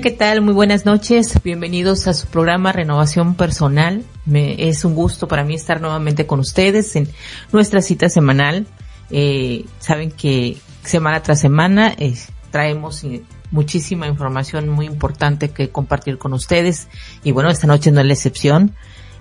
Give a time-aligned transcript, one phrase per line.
[0.00, 0.40] ¿qué tal?
[0.40, 1.42] Muy buenas noches.
[1.44, 4.02] Bienvenidos a su programa Renovación Personal.
[4.24, 7.06] Me, es un gusto para mí estar nuevamente con ustedes en
[7.52, 8.66] nuestra cita semanal.
[9.10, 12.14] Eh, saben que semana tras semana eh,
[12.50, 13.04] traemos
[13.50, 16.88] muchísima información muy importante que compartir con ustedes.
[17.22, 18.74] Y bueno, esta noche no es la excepción.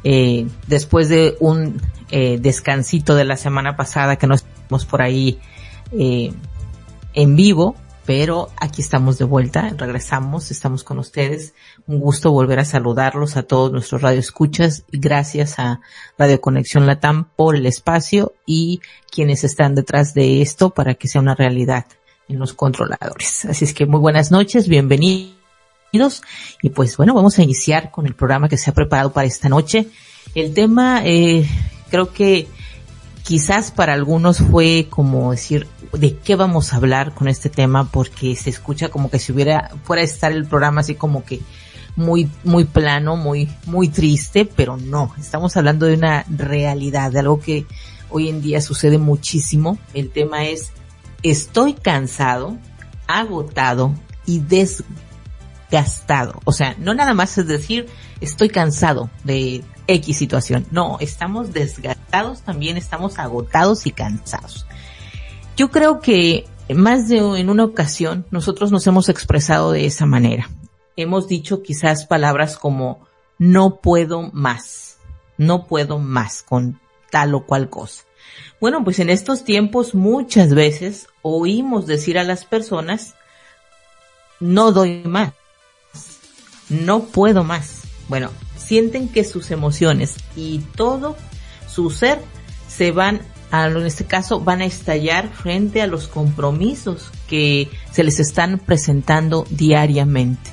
[0.06, 5.40] Eh, después de un eh, descansito de la semana pasada que nos estuvimos por ahí
[5.92, 6.32] eh,
[7.14, 7.76] en vivo,
[8.10, 11.54] pero aquí estamos de vuelta, regresamos, estamos con ustedes.
[11.86, 14.84] Un gusto volver a saludarlos a todos nuestros radioescuchas.
[14.92, 15.82] Gracias a
[16.18, 21.22] Radio Conexión Latam por el espacio y quienes están detrás de esto para que sea
[21.22, 21.86] una realidad
[22.28, 23.46] en los controladores.
[23.46, 26.24] Así es que muy buenas noches, bienvenidos.
[26.64, 29.50] Y pues bueno, vamos a iniciar con el programa que se ha preparado para esta
[29.50, 29.86] noche.
[30.34, 31.48] El tema, eh,
[31.92, 32.48] creo que
[33.30, 37.88] quizás para algunos fue como decir, ¿de qué vamos a hablar con este tema?
[37.92, 41.40] Porque se escucha como que si hubiera, fuera a estar el programa así como que
[41.96, 47.40] muy, muy plano, muy, muy triste, pero no, estamos hablando de una realidad, de algo
[47.40, 47.68] que
[48.10, 49.78] hoy en día sucede muchísimo.
[49.94, 50.72] El tema es
[51.22, 52.58] estoy cansado,
[53.06, 53.94] agotado
[54.26, 56.40] y desgastado.
[56.46, 57.86] O sea, no nada más es decir,
[58.22, 60.66] estoy cansado de X situación.
[60.72, 64.66] No, estamos desgastados, también estamos agotados y cansados.
[65.56, 70.50] Yo creo que más de en una ocasión nosotros nos hemos expresado de esa manera.
[70.96, 74.98] Hemos dicho quizás palabras como no puedo más,
[75.38, 78.04] no puedo más con tal o cual cosa.
[78.60, 83.16] Bueno, pues en estos tiempos muchas veces oímos decir a las personas,
[84.40, 85.34] no doy más,
[86.68, 87.82] no puedo más.
[88.10, 91.16] Bueno, sienten que sus emociones y todo
[91.70, 92.20] su ser
[92.68, 93.22] se van
[93.52, 98.60] a, en este caso, van a estallar frente a los compromisos que se les están
[98.60, 100.52] presentando diariamente.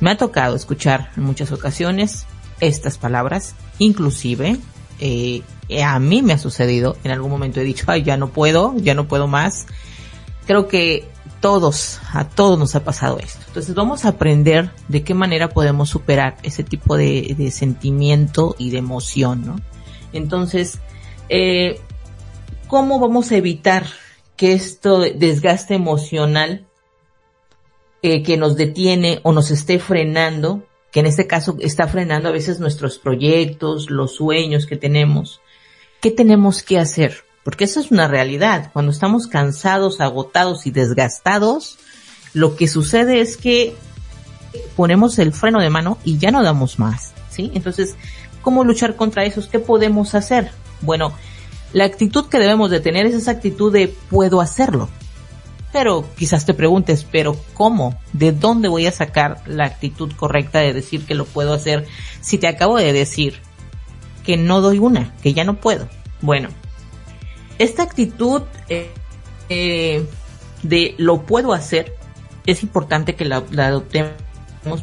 [0.00, 2.26] Me ha tocado escuchar en muchas ocasiones
[2.60, 4.58] estas palabras, inclusive
[4.98, 5.42] eh,
[5.82, 8.94] a mí me ha sucedido, en algún momento he dicho, ay, ya no puedo, ya
[8.94, 9.66] no puedo más.
[10.46, 11.08] Creo que
[11.40, 13.40] todos, a todos nos ha pasado esto.
[13.46, 18.70] Entonces vamos a aprender de qué manera podemos superar ese tipo de, de sentimiento y
[18.70, 19.56] de emoción, ¿no?
[20.12, 20.78] Entonces,
[21.28, 21.80] eh,
[22.66, 23.86] ¿cómo vamos a evitar
[24.36, 26.66] que esto desgaste emocional
[28.02, 32.32] eh, que nos detiene o nos esté frenando que en este caso está frenando a
[32.32, 35.40] veces nuestros proyectos, los sueños que tenemos.
[36.00, 37.24] ¿Qué tenemos que hacer?
[37.44, 38.70] Porque eso es una realidad.
[38.72, 41.78] Cuando estamos cansados, agotados y desgastados,
[42.34, 43.74] lo que sucede es que
[44.76, 47.50] ponemos el freno de mano y ya no damos más, ¿sí?
[47.54, 47.94] Entonces,
[48.42, 49.42] ¿cómo luchar contra eso?
[49.50, 50.50] ¿Qué podemos hacer?
[50.80, 51.12] Bueno,
[51.72, 54.88] la actitud que debemos de tener es esa actitud de puedo hacerlo.
[55.72, 57.96] Pero quizás te preguntes, pero ¿cómo?
[58.12, 61.86] ¿De dónde voy a sacar la actitud correcta de decir que lo puedo hacer
[62.20, 63.40] si te acabo de decir
[64.24, 65.88] que no doy una, que ya no puedo?
[66.22, 66.48] Bueno,
[67.58, 68.90] esta actitud eh,
[69.48, 70.04] eh,
[70.62, 71.94] de lo puedo hacer
[72.46, 74.12] es importante que la, adoptemos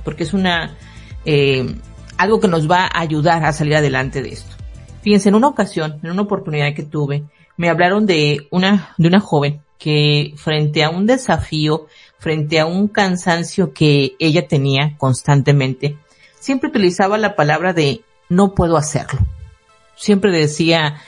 [0.04, 0.78] porque es una
[1.26, 1.76] eh,
[2.18, 4.56] algo que nos va a ayudar a salir adelante de esto.
[5.02, 7.24] Fíjense, en una ocasión, en una oportunidad que tuve,
[7.56, 11.88] me hablaron de una de una joven que frente a un desafío,
[12.20, 15.98] frente a un cansancio que ella tenía constantemente,
[16.40, 19.20] siempre utilizaba la palabra de no puedo hacerlo.
[19.96, 21.02] Siempre decía,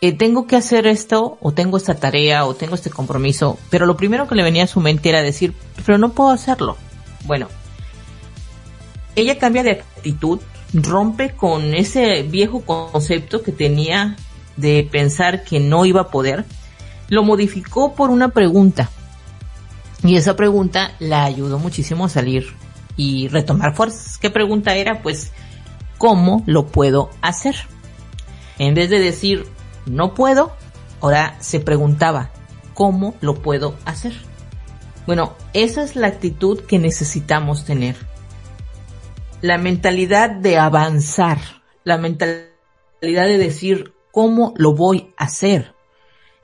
[0.00, 3.96] eh, tengo que hacer esto, o tengo esta tarea, o tengo este compromiso, pero lo
[3.96, 5.54] primero que le venía a su mente era decir,
[5.86, 6.76] pero no puedo hacerlo.
[7.24, 7.48] Bueno,
[9.16, 10.40] ella cambia de actitud,
[10.72, 14.16] rompe con ese viejo concepto que tenía
[14.56, 16.44] de pensar que no iba a poder,
[17.08, 18.90] lo modificó por una pregunta.
[20.02, 22.54] Y esa pregunta la ayudó muchísimo a salir
[22.96, 24.18] y retomar fuerzas.
[24.18, 25.02] ¿Qué pregunta era?
[25.02, 25.32] Pues,
[25.98, 27.56] ¿cómo lo puedo hacer?
[28.58, 29.46] En vez de decir,
[29.86, 30.52] no puedo,
[31.00, 32.30] ahora se preguntaba,
[32.74, 34.14] ¿cómo lo puedo hacer?
[35.06, 37.96] Bueno, esa es la actitud que necesitamos tener.
[39.44, 41.38] La mentalidad de avanzar,
[41.84, 42.48] la mentalidad
[43.00, 45.74] de decir, ¿cómo lo voy a hacer?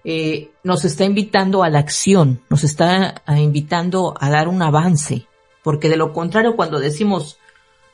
[0.04, 5.26] eh, nos está invitando a la acción, nos está ah, invitando a dar un avance,
[5.62, 7.38] porque de lo contrario cuando decimos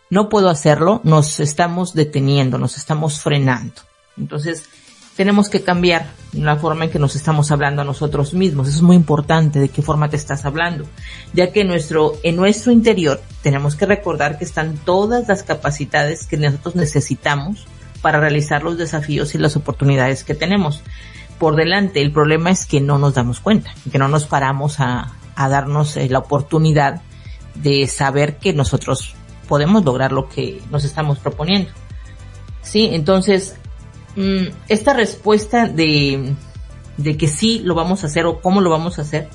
[0.08, 3.82] no puedo hacerlo, nos estamos deteniendo, nos estamos frenando.
[4.16, 4.68] Entonces,
[5.16, 8.68] tenemos que cambiar la forma en que nos estamos hablando a nosotros mismos.
[8.68, 10.84] Es muy importante de qué forma te estás hablando,
[11.32, 16.36] ya que nuestro, en nuestro interior tenemos que recordar que están todas las capacidades que
[16.36, 17.66] nosotros necesitamos
[18.02, 20.82] para realizar los desafíos y las oportunidades que tenemos
[21.38, 22.02] por delante.
[22.02, 25.96] El problema es que no nos damos cuenta, que no nos paramos a, a darnos
[25.96, 27.00] eh, la oportunidad
[27.54, 29.14] de saber que nosotros
[29.48, 31.70] podemos lograr lo que nos estamos proponiendo.
[32.62, 33.56] Sí, entonces,
[34.16, 36.34] mm, esta respuesta de,
[36.96, 39.28] de que sí lo vamos a hacer o cómo lo vamos a hacer,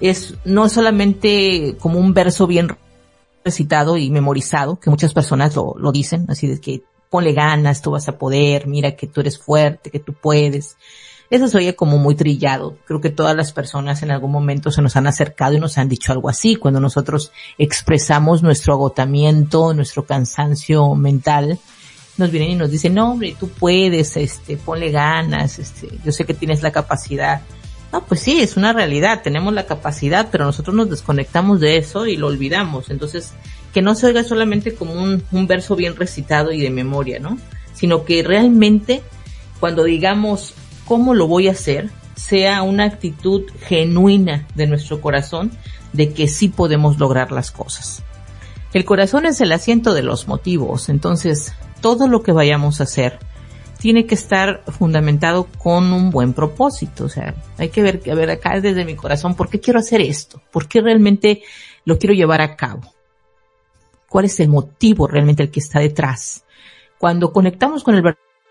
[0.00, 2.68] es no solamente como un verso bien
[3.44, 7.90] recitado y memorizado, que muchas personas lo, lo dicen, así de que ponle ganas, tú
[7.90, 10.76] vas a poder, mira que tú eres fuerte, que tú puedes.
[11.30, 12.76] Eso se oye como muy trillado.
[12.86, 15.88] Creo que todas las personas en algún momento se nos han acercado y nos han
[15.88, 16.56] dicho algo así.
[16.56, 21.58] Cuando nosotros expresamos nuestro agotamiento, nuestro cansancio mental,
[22.18, 26.24] nos vienen y nos dicen, no hombre, tú puedes, este, ponle ganas, este, yo sé
[26.24, 27.40] que tienes la capacidad.
[27.92, 32.06] No, pues sí, es una realidad, tenemos la capacidad, pero nosotros nos desconectamos de eso
[32.06, 32.90] y lo olvidamos.
[32.90, 33.32] Entonces,
[33.72, 37.38] que no se oiga solamente como un, un verso bien recitado y de memoria, ¿no?
[37.72, 39.02] Sino que realmente
[39.60, 40.54] cuando digamos
[40.84, 45.52] cómo lo voy a hacer, sea una actitud genuina de nuestro corazón
[45.92, 48.02] de que sí podemos lograr las cosas.
[48.74, 53.18] El corazón es el asiento de los motivos, entonces todo lo que vayamos a hacer
[53.78, 57.04] tiene que estar fundamentado con un buen propósito.
[57.04, 60.00] O sea, hay que ver, a ver acá desde mi corazón, ¿por qué quiero hacer
[60.00, 60.42] esto?
[60.50, 61.42] ¿Por qué realmente
[61.84, 62.92] lo quiero llevar a cabo?
[64.08, 66.44] ¿Cuál es el motivo realmente el que está detrás?
[66.98, 68.02] Cuando conectamos con el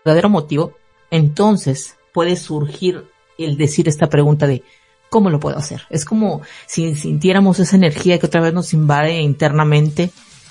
[0.04, 0.72] verdadero motivo,
[1.10, 3.04] entonces puede surgir
[3.36, 4.62] el decir esta pregunta de
[5.10, 5.82] ¿cómo lo puedo hacer?
[5.90, 10.10] Es como si sintiéramos esa energía que otra vez nos invade internamente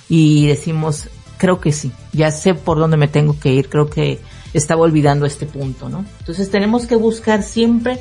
[0.10, 4.20] y decimos, creo que sí, ya sé por dónde me tengo que ir, creo que
[4.54, 6.06] estaba olvidando este punto, ¿no?
[6.20, 8.00] Entonces tenemos que buscar siempre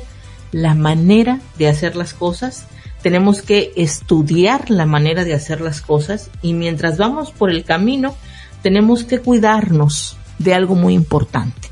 [0.51, 2.67] la manera de hacer las cosas,
[3.01, 8.15] tenemos que estudiar la manera de hacer las cosas y mientras vamos por el camino
[8.63, 11.69] tenemos que cuidarnos de algo muy importante,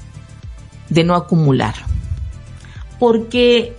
[0.89, 1.75] de no acumular.
[2.99, 3.75] Porque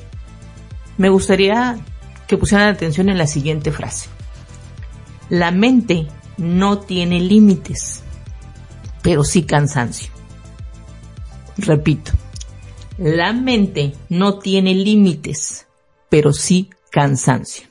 [0.99, 1.79] me gustaría
[2.27, 4.09] que pusieran atención en la siguiente frase.
[5.29, 8.03] La mente no tiene límites,
[9.03, 10.13] pero sí cansancio.
[11.57, 12.13] Repito,
[12.99, 15.67] la mente no tiene límites,
[16.09, 17.69] pero sí cansancio.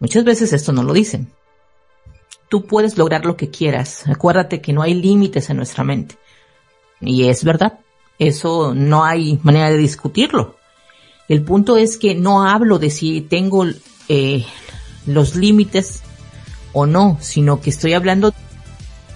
[0.00, 1.32] Muchas veces esto no lo dicen.
[2.48, 4.06] Tú puedes lograr lo que quieras.
[4.08, 6.16] Acuérdate que no hay límites en nuestra mente.
[7.00, 7.78] Y es verdad.
[8.18, 10.56] Eso no hay manera de discutirlo.
[11.28, 13.64] El punto es que no hablo de si tengo
[14.08, 14.44] eh,
[15.06, 16.02] los límites
[16.72, 18.32] o no, sino que estoy hablando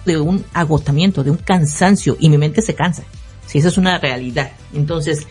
[0.05, 3.03] de un agotamiento, de un cansancio y mi mente se cansa.
[3.45, 4.51] Si esa es una realidad.
[4.73, 5.27] Entonces,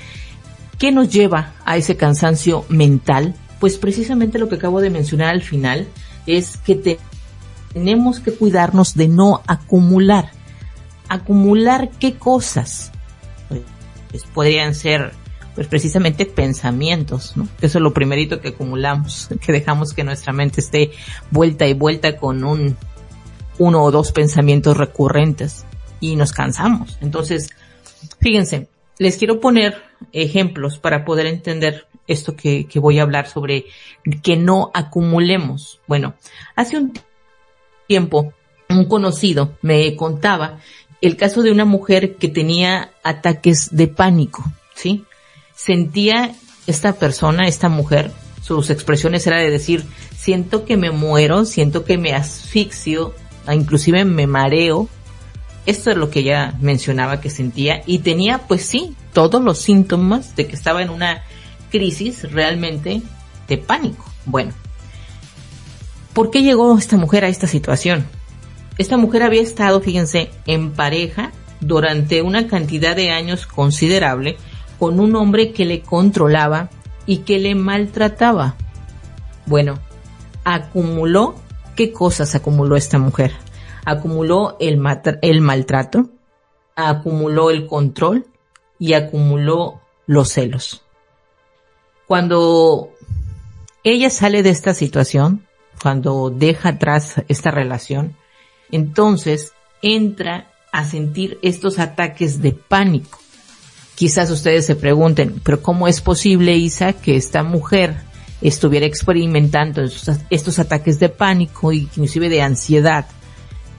[0.78, 3.34] ¿qué nos lleva a ese cansancio mental?
[3.60, 5.86] Pues precisamente lo que acabo de mencionar al final
[6.26, 6.98] es que
[7.72, 10.30] tenemos que cuidarnos de no acumular.
[11.08, 12.90] ¿Acumular qué cosas?
[14.10, 15.12] Pues podrían ser
[15.56, 17.48] pues precisamente pensamientos, ¿no?
[17.62, 20.92] Eso es lo primerito que acumulamos, que dejamos que nuestra mente esté
[21.30, 22.76] vuelta y vuelta con un
[23.58, 25.64] uno o dos pensamientos recurrentes
[25.98, 26.98] y nos cansamos.
[27.00, 27.48] Entonces,
[28.20, 29.82] fíjense, les quiero poner
[30.12, 33.64] ejemplos para poder entender esto que, que voy a hablar sobre
[34.22, 35.80] que no acumulemos.
[35.86, 36.14] Bueno,
[36.54, 36.92] hace un
[37.86, 38.34] tiempo
[38.68, 40.58] un conocido me contaba
[41.00, 44.44] el caso de una mujer que tenía ataques de pánico,
[44.74, 45.04] ¿sí?
[45.56, 46.34] Sentía
[46.68, 49.84] esta persona, esta mujer, sus expresiones era de decir,
[50.16, 53.14] siento que me muero, siento que me asfixio,
[53.46, 54.88] ah, inclusive me mareo.
[55.64, 60.36] Esto es lo que ella mencionaba que sentía y tenía pues sí todos los síntomas
[60.36, 61.24] de que estaba en una
[61.72, 63.02] crisis realmente
[63.48, 64.04] de pánico.
[64.26, 64.52] Bueno,
[66.12, 68.06] ¿por qué llegó esta mujer a esta situación?
[68.78, 74.36] Esta mujer había estado, fíjense, en pareja durante una cantidad de años considerable
[74.78, 76.70] con un hombre que le controlaba
[77.06, 78.56] y que le maltrataba.
[79.46, 79.78] Bueno,
[80.44, 81.36] acumuló,
[81.74, 83.32] ¿qué cosas acumuló esta mujer?
[83.84, 84.82] Acumuló el,
[85.22, 86.10] el maltrato,
[86.74, 88.26] acumuló el control
[88.78, 90.82] y acumuló los celos.
[92.06, 92.90] Cuando
[93.84, 95.46] ella sale de esta situación,
[95.82, 98.16] cuando deja atrás esta relación,
[98.70, 99.52] entonces
[99.82, 103.18] entra a sentir estos ataques de pánico
[103.96, 107.96] Quizás ustedes se pregunten, pero ¿cómo es posible, Isa, que esta mujer
[108.42, 109.82] estuviera experimentando
[110.28, 113.06] estos, ataques de pánico y inclusive de ansiedad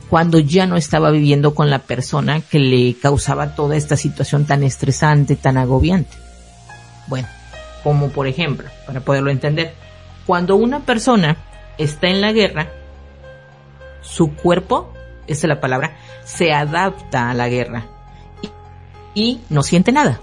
[0.10, 4.64] cuando ya no estaba viviendo con la persona que le causaba toda esta situación tan
[4.64, 6.18] estresante, tan agobiante?
[7.06, 7.28] Bueno,
[7.84, 9.76] como por ejemplo, para poderlo entender,
[10.26, 11.38] cuando una persona
[11.78, 12.72] está en la guerra,
[14.02, 14.92] su cuerpo,
[15.28, 15.96] esa es la palabra,
[16.26, 17.97] se adapta a la guerra
[19.18, 20.22] y no siente nada.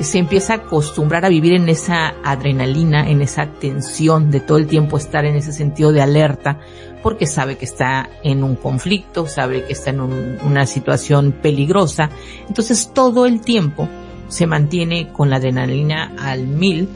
[0.00, 4.66] se empieza a acostumbrar a vivir en esa adrenalina, en esa tensión de todo el
[4.66, 6.58] tiempo estar en ese sentido de alerta,
[7.02, 12.08] porque sabe que está en un conflicto, sabe que está en una situación peligrosa.
[12.48, 13.88] Entonces todo el tiempo
[14.28, 16.88] se mantiene con la adrenalina al mil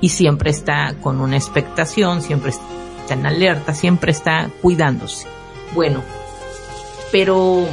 [0.00, 5.26] y siempre está con una expectación, siempre está en alerta, siempre está cuidándose.
[5.74, 6.04] Bueno,
[7.10, 7.66] pero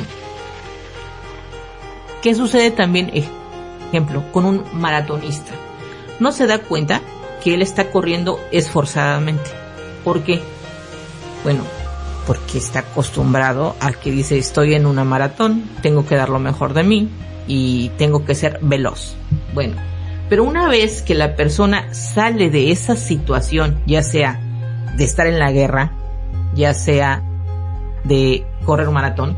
[2.28, 3.10] ¿qué sucede también?
[3.88, 5.54] ejemplo, con un maratonista.
[6.20, 7.00] No se da cuenta
[7.42, 9.50] que él está corriendo esforzadamente.
[10.04, 10.42] ¿Por qué?
[11.46, 11.62] Bueno,
[12.26, 16.74] porque está acostumbrado a que dice estoy en una maratón, tengo que dar lo mejor
[16.74, 17.08] de mí
[17.48, 19.16] y tengo que ser veloz.
[19.54, 19.78] Bueno,
[20.28, 24.38] pero una vez que la persona sale de esa situación, ya sea
[24.98, 25.94] de estar en la guerra,
[26.54, 27.24] ya sea
[28.04, 29.38] de correr maratón,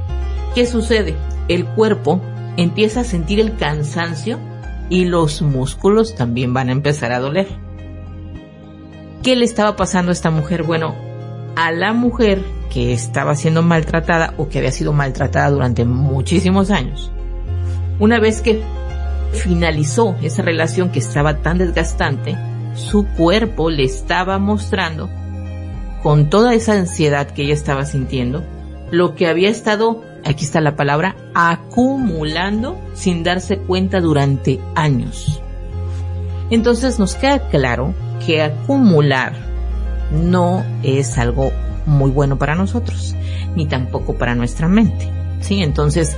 [0.56, 1.16] ¿qué sucede?
[1.50, 2.20] El cuerpo
[2.62, 4.40] empieza a sentir el cansancio
[4.90, 7.48] y los músculos también van a empezar a doler.
[9.24, 10.64] ¿Qué le estaba pasando a esta mujer?
[10.64, 10.96] Bueno,
[11.56, 17.12] a la mujer que estaba siendo maltratada o que había sido maltratada durante muchísimos años,
[18.00, 18.62] una vez que
[19.34, 22.38] finalizó esa relación que estaba tan desgastante,
[22.76, 25.10] su cuerpo le estaba mostrando,
[26.02, 28.44] con toda esa ansiedad que ella estaba sintiendo,
[28.92, 35.42] lo que había estado aquí está la palabra, acumulando sin darse cuenta durante años.
[36.50, 37.94] Entonces nos queda claro
[38.26, 39.34] que acumular
[40.12, 41.52] no es algo
[41.86, 43.16] muy bueno para nosotros,
[43.56, 45.10] ni tampoco para nuestra mente.
[45.42, 45.62] ¿sí?
[45.62, 46.16] Entonces,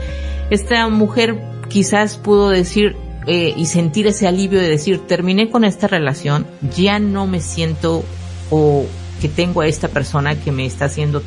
[0.50, 2.96] esta mujer quizás pudo decir
[3.28, 8.04] eh, y sentir ese alivio de decir, terminé con esta relación, ya no me siento
[8.50, 8.86] o
[9.22, 11.22] que tengo a esta persona que me está haciendo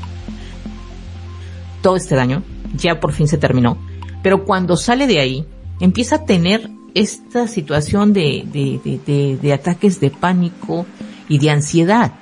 [1.81, 2.43] todo este daño,
[2.77, 3.79] ya por fin se terminó.
[4.23, 5.47] Pero cuando sale de ahí,
[5.81, 10.87] empieza a tener esta situación de, de, de, ataques de pánico
[11.29, 12.13] y de ansiedad.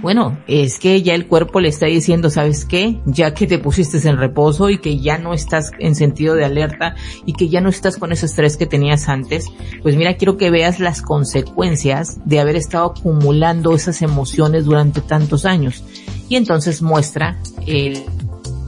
[0.00, 3.00] Bueno, es que ya el cuerpo le está diciendo, ¿sabes qué?
[3.04, 6.94] Ya que te pusiste en reposo y que ya no estás en sentido de alerta
[7.26, 9.46] y que ya no estás con ese estrés que tenías antes,
[9.82, 15.44] pues mira, quiero que veas las consecuencias de haber estado acumulando esas emociones durante tantos
[15.44, 15.84] años.
[16.30, 17.36] Y entonces muestra
[17.66, 18.04] el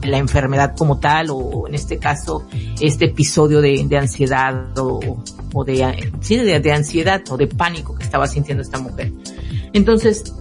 [0.03, 2.45] la enfermedad como tal o en este caso
[2.79, 8.63] este episodio de, ansiedad o, de, sí, de, ansiedad o de pánico que estaba sintiendo
[8.63, 9.11] esta mujer.
[9.73, 10.33] Entonces,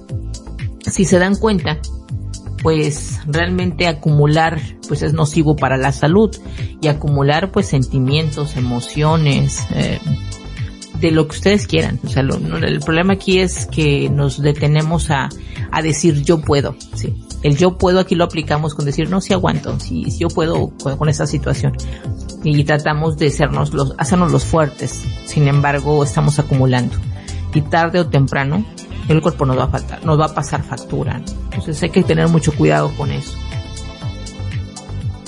[0.91, 1.79] si se dan cuenta,
[2.63, 6.37] pues realmente acumular pues es nocivo para la salud
[6.81, 9.99] y acumular pues sentimientos, emociones, eh,
[11.01, 11.99] de lo que ustedes quieran.
[12.05, 15.29] O sea, el problema aquí es que nos detenemos a,
[15.71, 17.15] a decir yo puedo, sí.
[17.43, 21.09] El yo puedo aquí lo aplicamos con decir no, si aguanto, si, yo puedo con,
[21.09, 21.77] esa situación.
[22.45, 25.03] Y tratamos de sernos los, hacernos los fuertes.
[25.27, 26.97] Sin embargo, estamos acumulando.
[27.55, 28.65] Y tarde o temprano,
[29.09, 31.21] el cuerpo nos va a faltar, nos va a pasar factura.
[31.53, 33.37] Entonces hay que tener mucho cuidado con eso.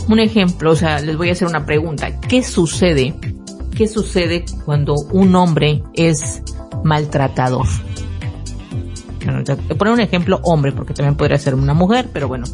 [0.09, 2.21] Un ejemplo, o sea, les voy a hacer una pregunta.
[2.21, 3.15] ¿Qué sucede?
[3.75, 6.43] ¿Qué sucede cuando un hombre es
[6.85, 7.67] maltratador?
[9.25, 12.47] Voy poner un ejemplo hombre, porque también podría ser una mujer, pero bueno,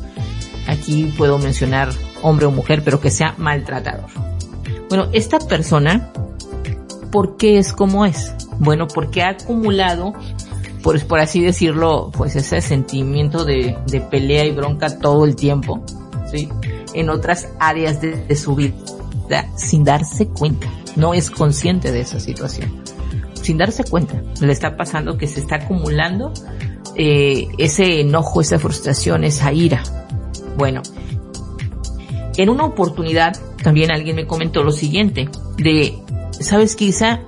[0.67, 1.91] aquí puedo mencionar
[2.23, 4.09] hombre o mujer, pero que sea maltratador.
[4.89, 6.11] Bueno, esta persona,
[7.11, 8.35] ¿por qué es como es?
[8.59, 10.13] Bueno, porque ha acumulado,
[10.83, 15.85] por, por así decirlo, pues ese sentimiento de, de pelea y bronca todo el tiempo,
[16.31, 16.49] ¿sí?
[16.95, 18.75] En otras áreas de su vida,
[19.57, 20.67] sin darse cuenta.
[20.97, 22.80] No es consciente de esa situación
[23.51, 24.23] sin darse cuenta.
[24.41, 26.33] Le está pasando que se está acumulando
[26.95, 29.83] eh, ese enojo, esa frustración, esa ira.
[30.57, 30.83] Bueno,
[32.37, 35.99] en una oportunidad también alguien me comentó lo siguiente, de,
[36.39, 37.23] ¿sabes quizá?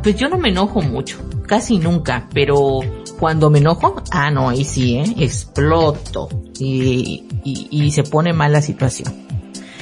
[0.00, 2.78] Pues yo no me enojo mucho, casi nunca, pero
[3.18, 5.12] cuando me enojo, ah no, ahí sí, ¿eh?
[5.18, 9.12] exploto y, y, se pone mal la situación.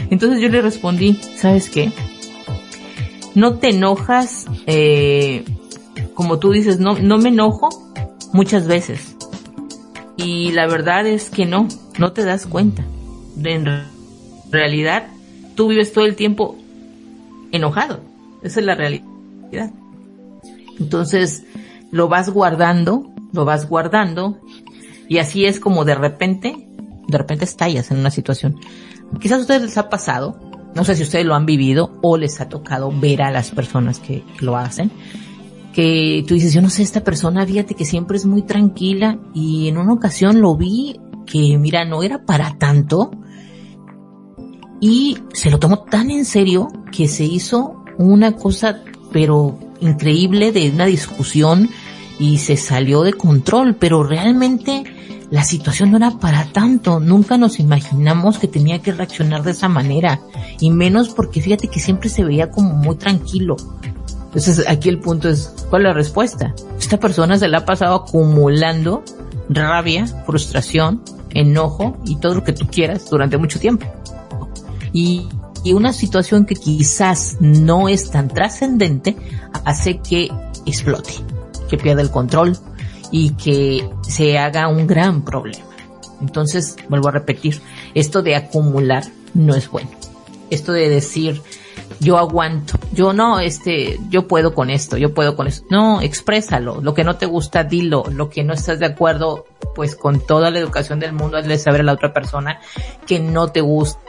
[0.08, 1.92] Entonces yo le respondí, ¿sabes qué?
[3.34, 5.44] No te enojas eh,
[6.14, 7.68] como tú dices, no, no me enojo
[8.32, 9.16] muchas veces.
[10.16, 11.68] Y la verdad es que no,
[11.99, 12.84] no te das cuenta.
[13.42, 13.66] En
[14.50, 15.06] realidad,
[15.54, 16.56] tú vives todo el tiempo
[17.50, 18.00] enojado.
[18.42, 19.70] Esa es la realidad.
[20.78, 21.44] Entonces,
[21.90, 24.38] lo vas guardando, lo vas guardando,
[25.08, 26.66] y así es como de repente,
[27.06, 28.58] de repente estallas en una situación.
[29.20, 30.40] Quizás a ustedes les ha pasado,
[30.75, 34.00] no sé si ustedes lo han vivido o les ha tocado ver a las personas
[34.00, 34.90] que lo hacen,
[35.72, 39.68] que tú dices, yo no sé, esta persona, fíjate que siempre es muy tranquila y
[39.68, 43.10] en una ocasión lo vi que, mira, no era para tanto
[44.80, 50.70] y se lo tomó tan en serio que se hizo una cosa, pero increíble de
[50.70, 51.70] una discusión
[52.18, 54.84] y se salió de control, pero realmente
[55.30, 59.68] la situación no era para tanto, nunca nos imaginamos que tenía que reaccionar de esa
[59.68, 60.20] manera,
[60.60, 63.56] y menos porque fíjate que siempre se veía como muy tranquilo.
[64.34, 66.54] Entonces aquí el punto es, ¿cuál es la respuesta?
[66.78, 69.04] Esta persona se la ha pasado acumulando
[69.50, 73.86] rabia, frustración, enojo y todo lo que tú quieras durante mucho tiempo.
[74.90, 75.28] Y,
[75.64, 79.16] y una situación que quizás no es tan trascendente
[79.64, 80.30] hace que
[80.64, 81.12] explote,
[81.68, 82.56] que pierda el control
[83.10, 85.64] y que se haga un gran problema.
[86.22, 87.60] Entonces, vuelvo a repetir,
[87.94, 89.90] esto de acumular no es bueno.
[90.48, 91.42] Esto de decir,
[92.02, 95.66] yo aguanto, yo no, este, yo puedo con esto, yo puedo con esto.
[95.71, 96.80] No, exprésalo.
[96.80, 98.04] Lo que no te gusta, dilo.
[98.11, 101.82] Lo que no estás de acuerdo, pues con toda la educación del mundo, hazle saber
[101.82, 102.61] a la otra persona
[103.06, 104.00] que no te gusta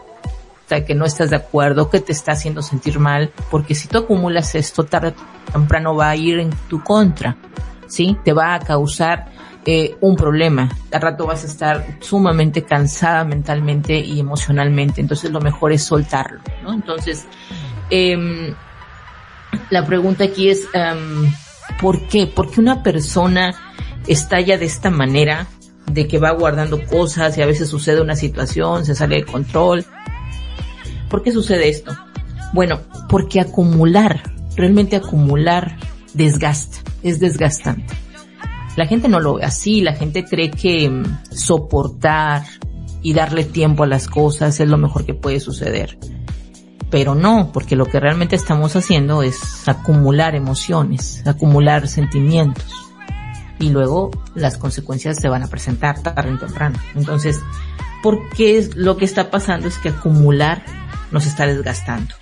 [0.82, 4.56] que no estás de acuerdo, que te está haciendo sentir mal, porque si tú acumulas
[4.56, 5.14] esto, tarde
[5.50, 7.36] o temprano va a ir en tu contra,
[7.88, 8.18] ¿sí?
[8.24, 9.28] Te va a causar
[9.66, 10.70] eh, un problema.
[10.92, 16.42] Al rato vas a estar sumamente cansada mentalmente y emocionalmente, entonces lo mejor es soltarlo,
[16.64, 16.74] ¿no?
[16.74, 17.28] Entonces,
[17.90, 18.54] eh,
[19.70, 21.32] la pregunta aquí es, um,
[21.82, 22.28] ¿por qué?
[22.28, 23.56] ¿Por qué una persona
[24.08, 25.48] estalla de esta manera?
[25.86, 29.86] De que va guardando cosas y a veces sucede una situación, se sale de control.
[31.10, 31.96] ¿Por qué sucede esto?
[32.54, 34.24] Bueno, porque acumular,
[34.56, 35.78] realmente acumular,
[36.14, 37.96] desgasta, es desgastante.
[38.76, 42.44] La gente no lo ve así, la gente cree que um, soportar
[43.04, 45.98] y darle tiempo a las cosas es lo mejor que puede suceder
[46.94, 52.68] pero no, porque lo que realmente estamos haciendo es acumular emociones, acumular sentimientos
[53.58, 56.78] y luego las consecuencias se van a presentar tarde o temprano.
[56.94, 57.42] Entonces,
[58.04, 60.64] ¿por qué lo que está pasando es que acumular
[61.10, 62.14] nos está desgastando?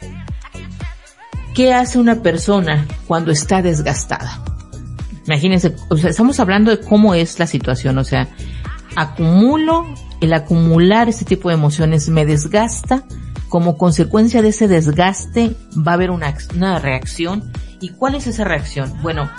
[1.53, 4.41] ¿Qué hace una persona cuando está desgastada?
[5.27, 8.29] Imagínense, o sea, estamos hablando de cómo es la situación, o sea,
[8.95, 9.85] acumulo,
[10.21, 13.03] el acumular este tipo de emociones me desgasta,
[13.51, 17.51] como consecuencia de ese desgaste va a haber una, una reacción.
[17.81, 18.93] ¿Y cuál es esa reacción?
[19.01, 19.29] Bueno,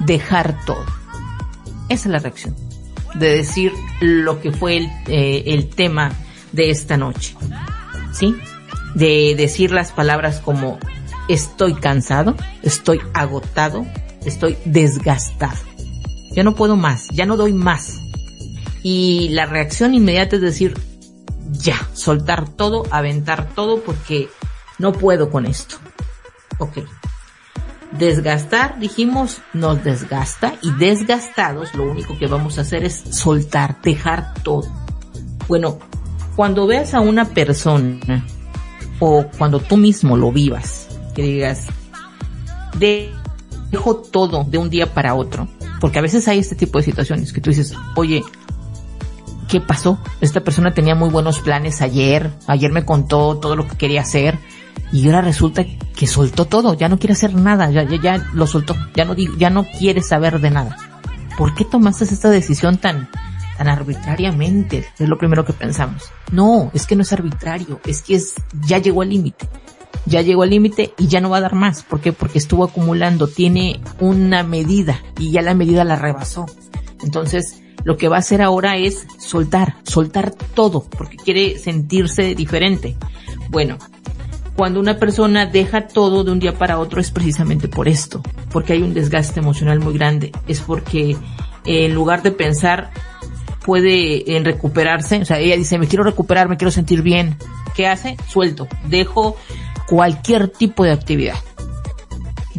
[0.00, 0.84] dejar todo.
[1.88, 2.56] Esa es la reacción.
[3.14, 6.10] De decir lo que fue el, eh, el tema
[6.50, 7.36] de esta noche.
[8.12, 8.34] ¿Sí?
[8.96, 10.80] De decir las palabras como
[11.28, 13.86] estoy cansado, estoy agotado,
[14.24, 15.58] estoy desgastado.
[16.32, 18.00] Ya no puedo más, ya no doy más.
[18.82, 20.74] Y la reacción inmediata es decir,
[21.52, 24.28] ya, soltar todo, aventar todo porque
[24.78, 25.76] no puedo con esto.
[26.58, 26.78] Ok.
[27.92, 34.34] Desgastar, dijimos, nos desgasta y desgastados lo único que vamos a hacer es soltar, dejar
[34.42, 34.68] todo.
[35.48, 35.78] Bueno,
[36.36, 38.24] cuando veas a una persona
[39.00, 41.66] o cuando tú mismo lo vivas, que digas,
[42.78, 45.48] dejo todo de un día para otro,
[45.80, 48.22] porque a veces hay este tipo de situaciones que tú dices, oye,
[49.50, 49.98] ¿qué pasó?
[50.20, 54.38] Esta persona tenía muy buenos planes ayer, ayer me contó todo lo que quería hacer
[54.92, 58.46] y ahora resulta que soltó todo, ya no quiere hacer nada, ya, ya, ya lo
[58.46, 60.76] soltó, ya no, ya no quiere saber de nada.
[61.36, 63.08] ¿Por qué tomaste esta decisión tan,
[63.58, 64.86] tan arbitrariamente?
[64.98, 66.12] Es lo primero que pensamos.
[66.30, 68.34] No, es que no es arbitrario, es que es,
[68.66, 69.48] ya llegó al límite.
[70.06, 71.82] Ya llegó al límite y ya no va a dar más.
[71.82, 72.12] ¿Por qué?
[72.12, 76.46] Porque estuvo acumulando, tiene una medida y ya la medida la rebasó.
[77.02, 82.96] Entonces, lo que va a hacer ahora es soltar, soltar todo, porque quiere sentirse diferente.
[83.48, 83.78] Bueno,
[84.56, 88.74] cuando una persona deja todo de un día para otro es precisamente por esto, porque
[88.74, 91.16] hay un desgaste emocional muy grande, es porque eh,
[91.64, 92.90] en lugar de pensar
[93.64, 97.36] puede en recuperarse, o sea, ella dice, me quiero recuperar, me quiero sentir bien.
[97.74, 98.16] ¿Qué hace?
[98.28, 99.36] Suelto, dejo
[99.86, 101.36] cualquier tipo de actividad.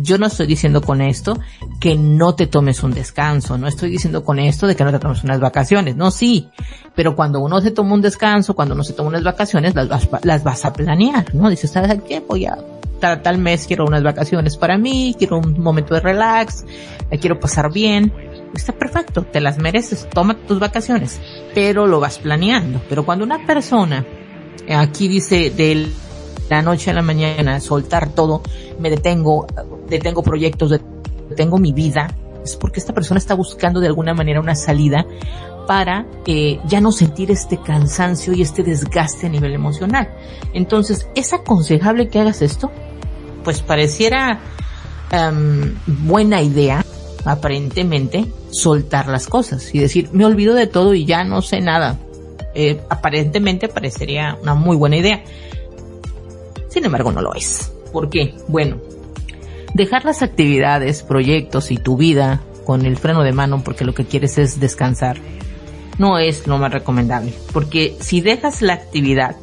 [0.01, 1.39] Yo no estoy diciendo con esto
[1.79, 4.99] que no te tomes un descanso, no estoy diciendo con esto de que no te
[4.99, 6.49] tomes unas vacaciones, no sí,
[6.95, 10.07] pero cuando uno se toma un descanso, cuando uno se toma unas vacaciones, las vas,
[10.23, 11.49] las vas a planear, ¿no?
[11.49, 12.19] Dices, ¿sabes qué?
[12.19, 12.57] Voy a
[13.01, 16.63] tal, tal mes quiero unas vacaciones para mí, quiero un momento de relax,
[17.09, 18.13] la quiero pasar bien,
[18.55, 21.19] está perfecto, te las mereces, toma tus vacaciones,
[21.53, 22.81] pero lo vas planeando.
[22.87, 24.05] Pero cuando una persona,
[24.69, 25.87] aquí dice de
[26.51, 28.41] la noche a la mañana, soltar todo,
[28.77, 29.47] me detengo,
[29.87, 30.77] detengo proyectos,
[31.37, 35.05] tengo mi vida, es porque esta persona está buscando de alguna manera una salida
[35.65, 40.09] para eh, ya no sentir este cansancio y este desgaste a nivel emocional.
[40.53, 42.69] Entonces, ¿es aconsejable que hagas esto?
[43.45, 44.41] Pues pareciera
[45.13, 45.73] um,
[46.05, 46.83] buena idea,
[47.23, 51.97] aparentemente, soltar las cosas y decir, me olvido de todo y ya no sé nada.
[52.53, 55.23] Eh, aparentemente parecería una muy buena idea.
[56.71, 57.71] Sin embargo, no lo es.
[57.91, 58.33] ¿Por qué?
[58.47, 58.77] Bueno,
[59.73, 64.05] Dejar las actividades, proyectos y tu vida con el freno de mano porque lo que
[64.05, 65.17] quieres es descansar
[65.97, 67.33] no es lo más recomendable.
[67.53, 69.37] Porque si dejas la actividad,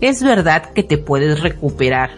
[0.00, 2.10] es verdad que te puedes recuperar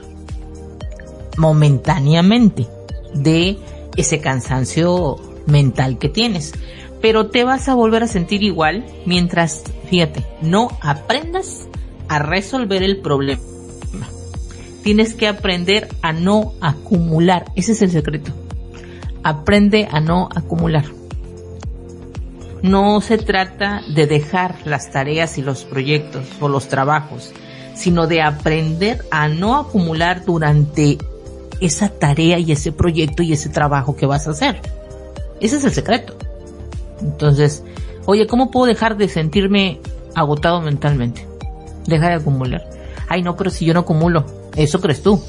[1.36, 2.66] momentáneamente
[3.14, 3.58] de
[3.96, 5.16] ese cansancio
[5.46, 6.52] mental que tienes.
[7.00, 11.66] Pero te vas a volver a sentir igual mientras, fíjate, no aprendas
[12.08, 13.40] a resolver el problema.
[14.82, 17.46] Tienes que aprender a no acumular.
[17.54, 18.32] Ese es el secreto.
[19.22, 20.84] Aprende a no acumular.
[22.62, 27.32] No se trata de dejar las tareas y los proyectos o los trabajos,
[27.74, 30.98] sino de aprender a no acumular durante
[31.60, 34.60] esa tarea y ese proyecto y ese trabajo que vas a hacer.
[35.40, 36.16] Ese es el secreto.
[37.00, 37.62] Entonces,
[38.06, 39.80] oye, ¿cómo puedo dejar de sentirme
[40.14, 41.26] agotado mentalmente?
[41.86, 42.68] Deja de acumular.
[43.08, 45.22] Ay, no, pero si yo no acumulo, eso crees tú.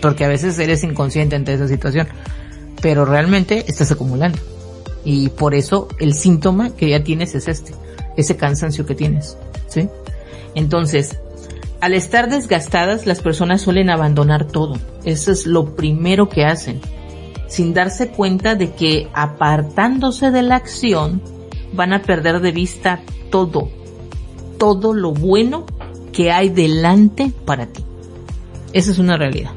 [0.00, 2.08] Porque a veces eres inconsciente ante esa situación.
[2.80, 4.38] Pero realmente estás acumulando.
[5.04, 7.72] Y por eso el síntoma que ya tienes es este.
[8.16, 9.36] Ese cansancio que tienes.
[9.68, 9.88] ¿Sí?
[10.54, 11.18] Entonces,
[11.80, 14.76] al estar desgastadas, las personas suelen abandonar todo.
[15.04, 16.80] Eso es lo primero que hacen,
[17.46, 21.22] sin darse cuenta de que apartándose de la acción,
[21.72, 23.68] van a perder de vista todo,
[24.58, 25.66] todo lo bueno
[26.12, 27.84] que hay delante para ti.
[28.72, 29.52] Esa es una realidad.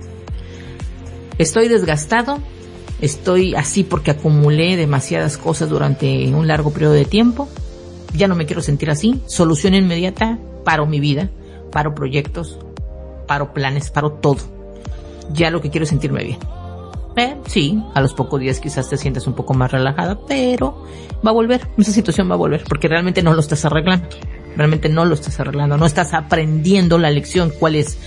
[1.37, 2.39] Estoy desgastado,
[3.01, 7.49] estoy así porque acumulé demasiadas cosas durante un largo periodo de tiempo,
[8.13, 11.29] ya no me quiero sentir así, solución inmediata, paro mi vida
[11.71, 12.59] paro proyectos,
[13.27, 14.39] paro planes, paro todo.
[15.33, 16.37] Ya lo que quiero es sentirme bien.
[17.15, 20.85] Eh, sí, a los pocos días quizás te sientas un poco más relajada, pero
[21.25, 24.07] va a volver, esa situación va a volver, porque realmente no lo estás arreglando,
[24.55, 27.97] realmente no lo estás arreglando, no estás aprendiendo la lección, cuál es,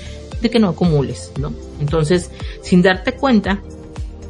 [0.44, 1.52] de que no acumules, ¿no?
[1.80, 2.30] Entonces,
[2.62, 3.60] sin darte cuenta,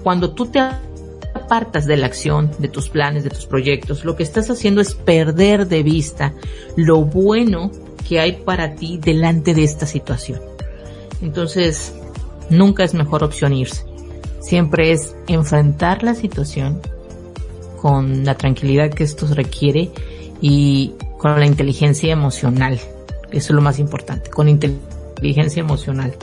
[0.03, 4.23] cuando tú te apartas de la acción, de tus planes, de tus proyectos, lo que
[4.23, 6.33] estás haciendo es perder de vista
[6.77, 7.71] lo bueno
[8.09, 10.41] que hay para ti delante de esta situación.
[11.21, 11.93] Entonces,
[12.49, 13.85] nunca es mejor opción irse.
[14.41, 16.81] Siempre es enfrentar la situación
[17.81, 19.91] con la tranquilidad que esto requiere
[20.41, 22.79] y con la inteligencia emocional.
[23.33, 24.94] Eso es lo más importante, con inteligencia
[25.57, 26.15] emocional.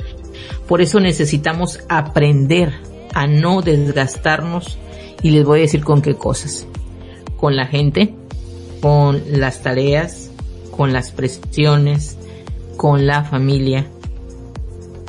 [0.67, 2.73] Por eso necesitamos aprender
[3.13, 4.77] a no desgastarnos
[5.21, 6.65] y les voy a decir con qué cosas.
[7.37, 8.13] Con la gente,
[8.81, 10.31] con las tareas,
[10.75, 12.17] con las presiones,
[12.77, 13.87] con la familia,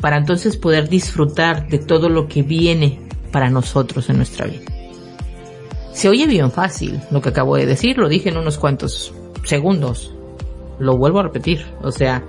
[0.00, 3.00] para entonces poder disfrutar de todo lo que viene
[3.30, 4.64] para nosotros en nuestra vida.
[5.92, 10.14] Se oye bien fácil lo que acabo de decir, lo dije en unos cuantos segundos.
[10.78, 12.24] Lo vuelvo a repetir, o sea,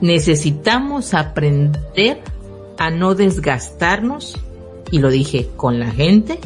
[0.00, 2.20] necesitamos aprender
[2.78, 4.36] a no desgastarnos,
[4.90, 6.38] y lo dije con la gente,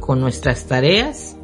[0.00, 1.36] con nuestras tareas,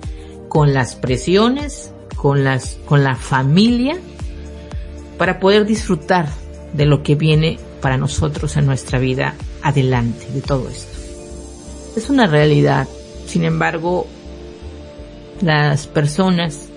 [0.49, 3.97] con las presiones, con las, con la familia
[5.17, 6.29] para poder disfrutar
[6.73, 10.99] de lo que viene para nosotros en nuestra vida adelante de todo esto.
[11.97, 12.89] Es una realidad.
[13.27, 14.07] Sin embargo,
[15.41, 16.69] las personas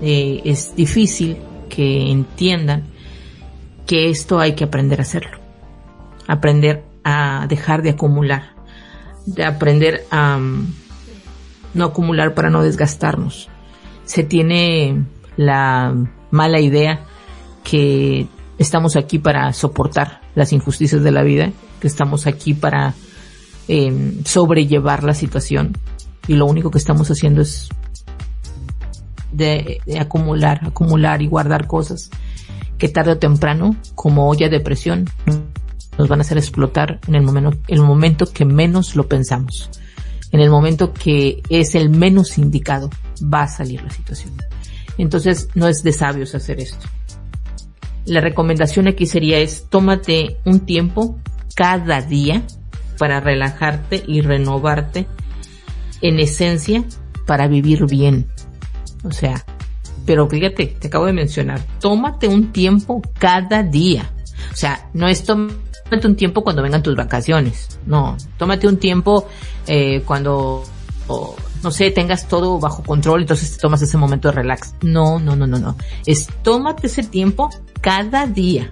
[0.00, 1.36] eh, es difícil
[1.68, 2.91] que entiendan
[3.92, 5.36] que esto hay que aprender a hacerlo.
[6.26, 8.54] Aprender a dejar de acumular.
[9.26, 10.74] De aprender a mm,
[11.74, 13.50] no acumular para no desgastarnos
[14.06, 15.04] se tiene
[15.36, 15.94] la
[16.30, 17.00] mala idea
[17.64, 18.28] que
[18.58, 22.94] estamos aquí para soportar las injusticias de la vida, que estamos aquí para
[23.68, 25.76] em, sobrellevar la situación
[26.26, 27.68] y lo único que estamos haciendo es
[29.32, 32.08] de, acumular, acumular y guardar cosas
[32.78, 35.08] que tarde o temprano, como olla de presión,
[35.98, 39.70] nos van a hacer explotar en el momento, el momento que menos lo pensamos
[40.32, 42.90] en el momento que es el menos indicado,
[43.22, 44.32] va a salir la situación.
[44.96, 46.86] Entonces, no es de sabios hacer esto.
[48.06, 51.18] La recomendación aquí sería es, tómate un tiempo
[51.54, 52.42] cada día
[52.98, 55.06] para relajarte y renovarte
[56.00, 56.82] en esencia
[57.26, 58.26] para vivir bien.
[59.04, 59.44] O sea,
[60.04, 64.10] pero fíjate, te acabo de mencionar, tómate un tiempo cada día.
[64.52, 67.78] O sea, no es tómate un tiempo cuando vengan tus vacaciones.
[67.86, 69.28] No, tómate un tiempo
[69.66, 70.64] eh, cuando,
[71.62, 74.74] no sé, tengas todo bajo control, entonces te tomas ese momento de relax.
[74.82, 75.76] No, no, no, no, no.
[76.06, 78.70] Es tómate ese tiempo cada día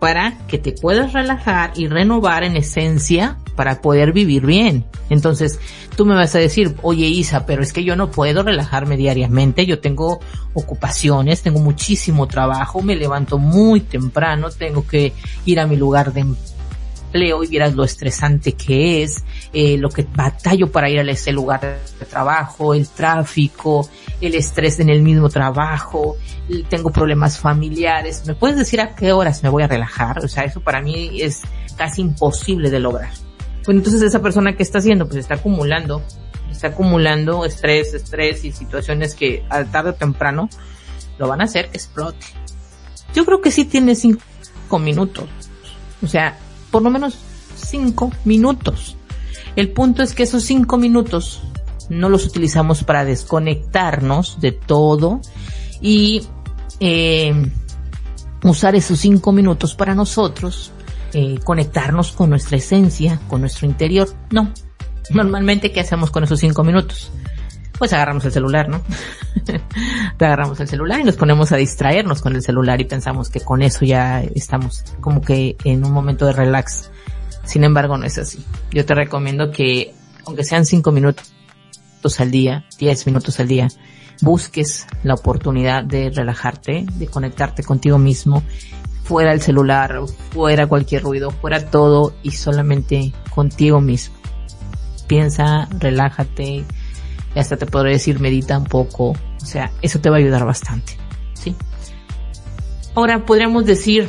[0.00, 4.84] para que te puedas relajar y renovar en esencia para poder vivir bien.
[5.10, 5.58] Entonces,
[5.96, 9.66] tú me vas a decir, oye Isa, pero es que yo no puedo relajarme diariamente,
[9.66, 10.20] yo tengo
[10.54, 15.12] ocupaciones, tengo muchísimo trabajo, me levanto muy temprano, tengo que
[15.44, 20.06] ir a mi lugar de empleo y vieras lo estresante que es, eh, lo que
[20.14, 23.88] batallo para ir a ese lugar de trabajo, el tráfico,
[24.20, 26.16] el estrés en el mismo trabajo,
[26.68, 28.24] tengo problemas familiares.
[28.26, 30.24] ¿Me puedes decir a qué horas me voy a relajar?
[30.24, 31.42] O sea, eso para mí es
[31.76, 33.12] casi imposible de lograr.
[33.64, 36.02] Pues entonces esa persona que está haciendo, pues está acumulando,
[36.50, 40.48] está acumulando estrés, estrés y situaciones que al tarde o temprano
[41.18, 42.26] lo van a hacer explote.
[43.14, 45.28] Yo creo que sí tiene cinco minutos.
[46.02, 46.38] O sea,
[46.70, 47.16] por lo menos
[47.54, 48.96] cinco minutos.
[49.54, 51.42] El punto es que esos cinco minutos
[51.88, 55.20] no los utilizamos para desconectarnos de todo
[55.80, 56.26] y
[56.80, 57.50] eh,
[58.42, 60.72] usar esos cinco minutos para nosotros
[61.12, 64.08] eh, conectarnos con nuestra esencia, con nuestro interior.
[64.30, 64.52] No.
[65.10, 67.10] Normalmente, ¿qué hacemos con esos cinco minutos?
[67.78, 68.82] Pues agarramos el celular, ¿no?
[70.18, 73.60] agarramos el celular y nos ponemos a distraernos con el celular y pensamos que con
[73.62, 76.90] eso ya estamos como que en un momento de relax.
[77.44, 78.44] Sin embargo, no es así.
[78.70, 79.92] Yo te recomiendo que,
[80.24, 81.32] aunque sean cinco minutos
[82.18, 83.68] al día, diez minutos al día,
[84.22, 88.42] busques la oportunidad de relajarte, de conectarte contigo mismo
[89.02, 94.14] fuera el celular, fuera cualquier ruido, fuera todo y solamente contigo mismo.
[95.06, 96.64] Piensa, relájate,
[97.34, 100.44] y hasta te podré decir medita un poco, o sea, eso te va a ayudar
[100.44, 100.96] bastante,
[101.34, 101.54] ¿sí?
[102.94, 104.08] Ahora podríamos decir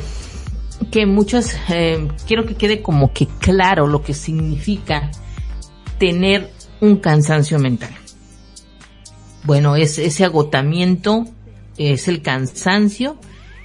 [0.90, 5.10] que muchas, eh, quiero que quede como que claro lo que significa
[5.98, 7.94] tener un cansancio mental.
[9.44, 11.26] Bueno, es ese agotamiento,
[11.76, 13.16] es el cansancio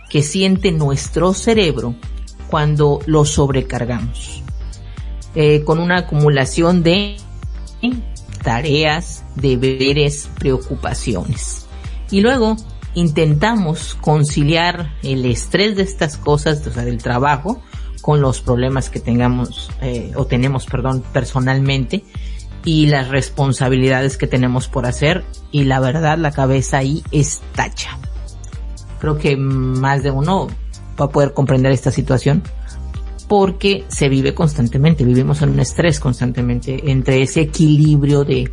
[0.10, 1.96] que siente nuestro cerebro
[2.50, 4.44] cuando lo sobrecargamos.
[5.36, 7.18] Eh, con una acumulación de
[8.44, 11.68] tareas, deberes, preocupaciones.
[12.10, 12.58] Y luego
[12.96, 17.62] intentamos conciliar el estrés de estas cosas, o sea, del trabajo,
[18.02, 22.04] con los problemas que tengamos eh, o tenemos, perdón, personalmente
[22.66, 27.04] y las responsabilidades que tenemos por hacer y la verdad la cabeza ahí
[27.56, 27.98] tacha
[29.00, 30.48] creo que más de uno
[31.00, 32.44] va a poder comprender esta situación
[33.28, 38.52] porque se vive constantemente, vivimos en un estrés constantemente entre ese equilibrio de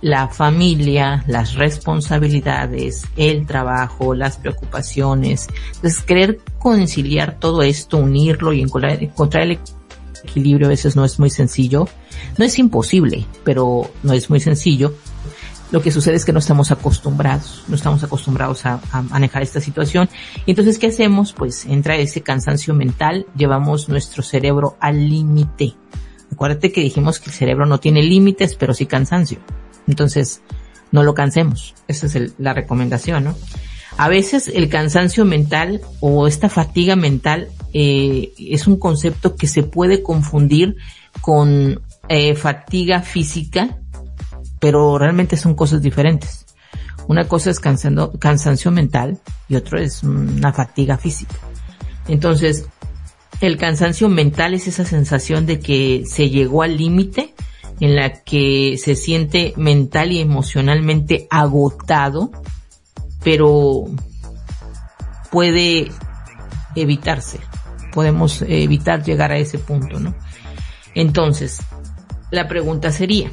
[0.00, 5.48] la familia, las responsabilidades, el trabajo, las preocupaciones.
[5.74, 9.58] Entonces, querer conciliar todo esto, unirlo y encontrar, el
[10.22, 11.88] equilibrio a veces no es muy sencillo.
[12.38, 14.94] No es imposible, pero no es muy sencillo
[15.70, 20.08] lo que sucede es que no estamos acostumbrados, no estamos acostumbrados a, manejar esta situación.
[20.44, 21.32] Y entonces, ¿qué hacemos?
[21.32, 25.74] Pues entra ese cansancio mental, llevamos nuestro cerebro al límite.
[26.32, 29.38] Acuérdate que dijimos que el cerebro no tiene límites, pero sí cansancio.
[29.88, 30.42] Entonces,
[30.92, 31.74] no lo cansemos.
[31.88, 33.34] Esa es la recomendación, ¿no?
[33.98, 39.62] A veces el cansancio mental o esta fatiga mental eh, es un concepto que se
[39.62, 40.76] puede confundir
[41.22, 43.78] con eh, fatiga física
[44.60, 46.46] pero realmente son cosas diferentes.
[47.08, 51.36] Una cosa es cansancio mental y otro es una fatiga física.
[52.08, 52.66] Entonces,
[53.40, 57.34] el cansancio mental es esa sensación de que se llegó al límite
[57.80, 62.30] en la que se siente mental y emocionalmente agotado,
[63.22, 63.84] pero
[65.30, 65.92] puede
[66.74, 67.38] evitarse.
[67.92, 70.14] Podemos evitar llegar a ese punto, ¿no?
[70.94, 71.60] Entonces,
[72.30, 73.30] la pregunta sería,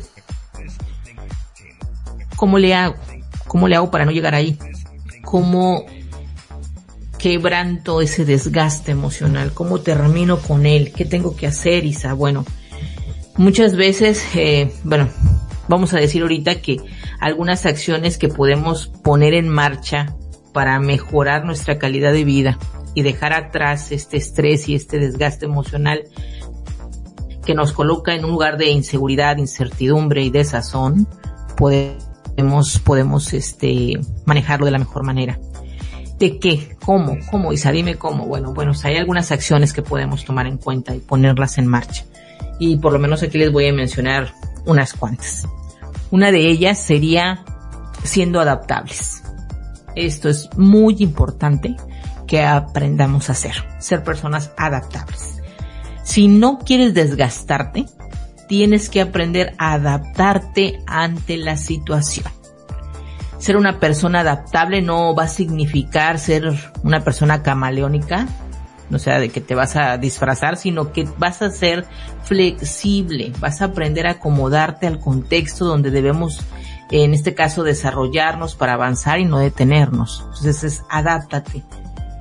[2.43, 2.95] ¿Cómo le hago?
[3.47, 4.57] ¿Cómo le hago para no llegar ahí?
[5.23, 5.85] ¿Cómo
[7.17, 9.53] quebranto ese desgaste emocional?
[9.53, 10.91] ¿Cómo termino con él?
[10.91, 12.11] ¿Qué tengo que hacer, Isa?
[12.11, 12.43] Bueno,
[13.37, 15.07] muchas veces, eh, bueno,
[15.69, 16.81] vamos a decir ahorita que
[17.21, 20.13] algunas acciones que podemos poner en marcha
[20.51, 22.59] para mejorar nuestra calidad de vida
[22.93, 26.03] y dejar atrás este estrés y este desgaste emocional
[27.45, 31.07] que nos coloca en un lugar de inseguridad, incertidumbre y desazón,
[31.55, 35.39] podemos podemos, podemos este, manejarlo de la mejor manera.
[36.19, 36.75] ¿De qué?
[36.85, 37.17] ¿Cómo?
[37.29, 37.53] ¿Cómo?
[37.53, 38.25] Isa, dime cómo.
[38.25, 42.05] Bueno, bueno, hay algunas acciones que podemos tomar en cuenta y ponerlas en marcha.
[42.59, 44.33] Y por lo menos aquí les voy a mencionar
[44.65, 45.47] unas cuantas.
[46.11, 47.43] Una de ellas sería
[48.03, 49.23] siendo adaptables.
[49.95, 51.75] Esto es muy importante
[52.27, 55.41] que aprendamos a hacer, ser personas adaptables.
[56.03, 57.85] Si no quieres desgastarte,
[58.47, 62.25] tienes que aprender a adaptarte ante la situación.
[63.37, 66.53] Ser una persona adaptable no va a significar ser
[66.83, 68.27] una persona camaleónica,
[68.89, 71.85] no sea de que te vas a disfrazar, sino que vas a ser
[72.23, 76.41] flexible, vas a aprender a acomodarte al contexto donde debemos,
[76.91, 80.21] en este caso, desarrollarnos para avanzar y no detenernos.
[80.21, 81.63] Entonces es adáptate.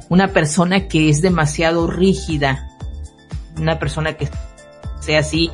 [0.08, 2.68] Una persona que es demasiado rígida,
[3.56, 4.28] una persona que
[5.00, 5.50] sea así,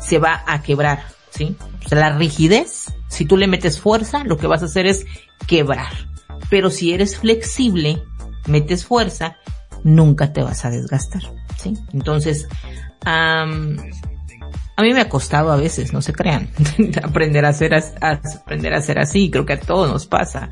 [0.00, 1.56] se va a quebrar, ¿sí?
[1.90, 5.06] La rigidez, si tú le metes fuerza, lo que vas a hacer es
[5.46, 5.92] quebrar.
[6.48, 8.02] Pero si eres flexible,
[8.46, 9.36] metes fuerza,
[9.84, 11.22] nunca te vas a desgastar,
[11.58, 11.74] ¿sí?
[11.92, 12.48] Entonces,
[13.04, 13.46] a
[14.82, 16.50] mí me ha costado a veces, no se crean,
[17.02, 20.50] aprender a hacer, aprender a ser así, creo que a todos nos pasa,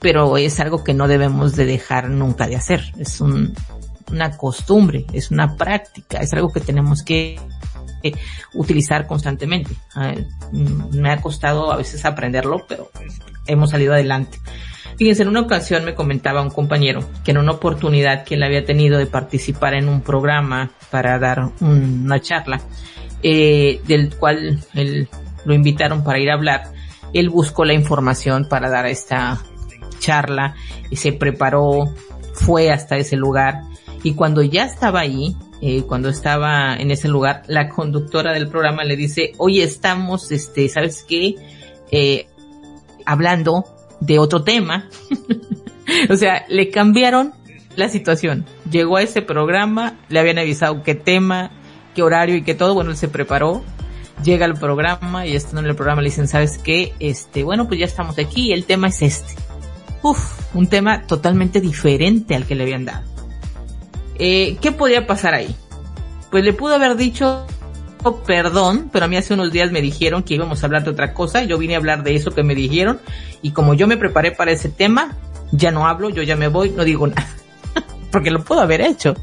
[0.00, 3.54] pero es algo que no debemos de dejar nunca de hacer, es un,
[4.10, 7.38] una costumbre, es una práctica, es algo que tenemos que
[8.54, 9.74] utilizar constantemente.
[10.52, 12.90] Mm, me ha costado a veces aprenderlo, pero
[13.46, 14.38] hemos salido adelante.
[14.96, 18.64] Fíjense, en una ocasión me comentaba un compañero que en una oportunidad que él había
[18.64, 22.60] tenido de participar en un programa para dar una charla,
[23.22, 25.08] eh, del cual él,
[25.44, 26.64] lo invitaron para ir a hablar,
[27.12, 29.38] él buscó la información para dar esta
[30.00, 30.56] charla
[30.90, 31.94] y se preparó,
[32.34, 33.62] fue hasta ese lugar
[34.02, 38.84] y cuando ya estaba ahí, eh, cuando estaba en ese lugar, la conductora del programa
[38.84, 41.34] le dice, oye, estamos, este, ¿sabes qué?
[41.90, 42.26] Eh,
[43.04, 43.64] hablando
[44.00, 44.88] de otro tema.
[46.10, 47.32] o sea, le cambiaron
[47.74, 48.44] la situación.
[48.70, 51.50] Llegó a ese programa, le habían avisado qué tema,
[51.94, 52.74] qué horario y qué todo.
[52.74, 53.64] Bueno, él se preparó,
[54.22, 56.92] llega al programa y estando en el programa le dicen, ¿sabes qué?
[57.00, 59.34] Este, bueno, pues ya estamos aquí y el tema es este.
[60.02, 63.17] Uf, un tema totalmente diferente al que le habían dado.
[64.18, 65.54] Eh, ¿Qué podía pasar ahí?
[66.30, 67.46] Pues le pudo haber dicho
[68.26, 71.12] perdón, pero a mí hace unos días me dijeron que íbamos a hablar de otra
[71.12, 73.00] cosa, yo vine a hablar de eso que me dijeron
[73.42, 75.16] y como yo me preparé para ese tema,
[75.52, 77.26] ya no hablo, yo ya me voy, no digo nada,
[78.10, 79.14] porque lo puedo haber hecho.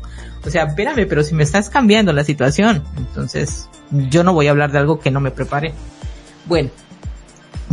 [0.46, 3.68] O sea, espérame, pero si me estás cambiando la situación, entonces
[4.10, 5.74] yo no voy a hablar de algo que no me preparé.
[6.46, 6.70] Bueno,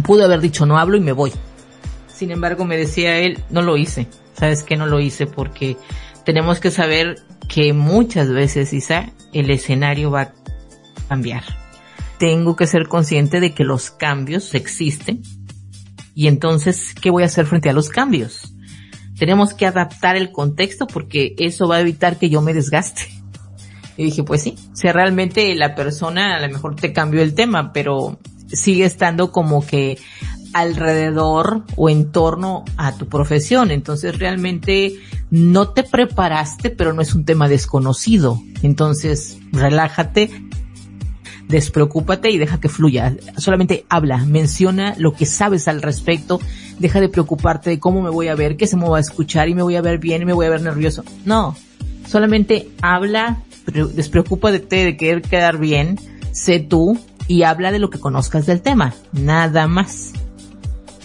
[0.04, 1.32] pudo haber dicho no hablo y me voy.
[2.08, 4.06] Sin embargo, me decía él, no lo hice.
[4.38, 4.76] ¿Sabes qué?
[4.76, 5.76] No lo hice porque
[6.24, 7.16] tenemos que saber
[7.48, 10.32] que muchas veces, Isa, el escenario va a
[11.08, 11.44] cambiar.
[12.18, 15.22] Tengo que ser consciente de que los cambios existen
[16.14, 18.54] y entonces, ¿qué voy a hacer frente a los cambios?
[19.18, 23.02] Tenemos que adaptar el contexto porque eso va a evitar que yo me desgaste.
[23.96, 27.72] Y dije, pues sí, si realmente la persona a lo mejor te cambió el tema,
[27.72, 29.98] pero sigue estando como que
[30.52, 33.70] alrededor o en torno a tu profesión.
[33.70, 34.98] Entonces realmente
[35.30, 38.40] no te preparaste, pero no es un tema desconocido.
[38.62, 40.30] Entonces relájate,
[41.48, 43.14] despreocúpate y deja que fluya.
[43.36, 46.40] Solamente habla, menciona lo que sabes al respecto.
[46.78, 49.48] Deja de preocuparte de cómo me voy a ver, qué se me va a escuchar
[49.48, 51.04] y me voy a ver bien y me voy a ver nervioso.
[51.24, 51.56] No,
[52.06, 53.42] solamente habla,
[53.94, 55.98] despreocúpate de querer quedar bien,
[56.32, 58.94] sé tú y habla de lo que conozcas del tema.
[59.12, 60.12] Nada más.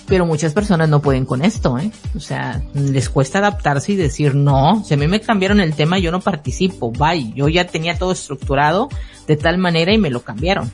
[0.08, 1.92] Pero muchas personas no pueden con esto, ¿eh?
[2.16, 6.00] O sea, les cuesta adaptarse y decir, no, si a mí me cambiaron el tema,
[6.00, 7.34] yo no participo, bye.
[7.36, 8.88] Yo ya tenía todo estructurado
[9.28, 10.72] de tal manera y me lo cambiaron.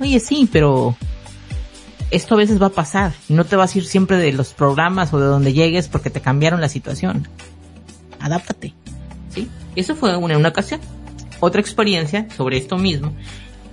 [0.00, 0.96] Oye, sí, pero
[2.10, 3.12] esto a veces va a pasar.
[3.28, 6.20] No te vas a ir siempre de los programas o de donde llegues porque te
[6.20, 7.28] cambiaron la situación.
[8.18, 8.74] Adáptate.
[9.28, 9.48] ¿Sí?
[9.76, 10.80] Eso fue una, una ocasión.
[11.38, 13.14] Otra experiencia sobre esto mismo.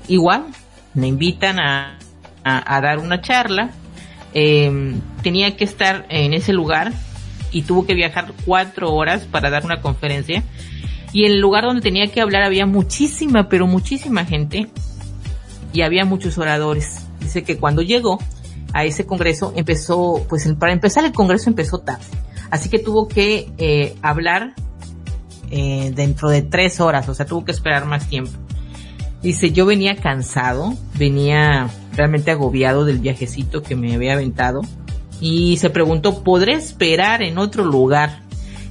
[0.07, 0.45] Igual,
[0.93, 1.97] me invitan a,
[2.43, 3.71] a dar una charla
[4.33, 6.93] eh, tenía que estar en ese lugar
[7.51, 10.43] y tuvo que viajar cuatro horas para dar una conferencia.
[11.13, 14.69] Y en el lugar donde tenía que hablar había muchísima, pero muchísima gente
[15.73, 17.05] y había muchos oradores.
[17.19, 18.19] Dice que cuando llegó
[18.73, 22.05] a ese congreso empezó, pues para empezar el congreso empezó tarde.
[22.49, 24.53] Así que tuvo que eh, hablar
[25.49, 28.31] eh, dentro de tres horas, o sea, tuvo que esperar más tiempo.
[29.21, 34.61] Dice, yo venía cansado, venía realmente agobiado del viajecito que me había aventado
[35.21, 38.21] y se preguntó, ¿podré esperar en otro lugar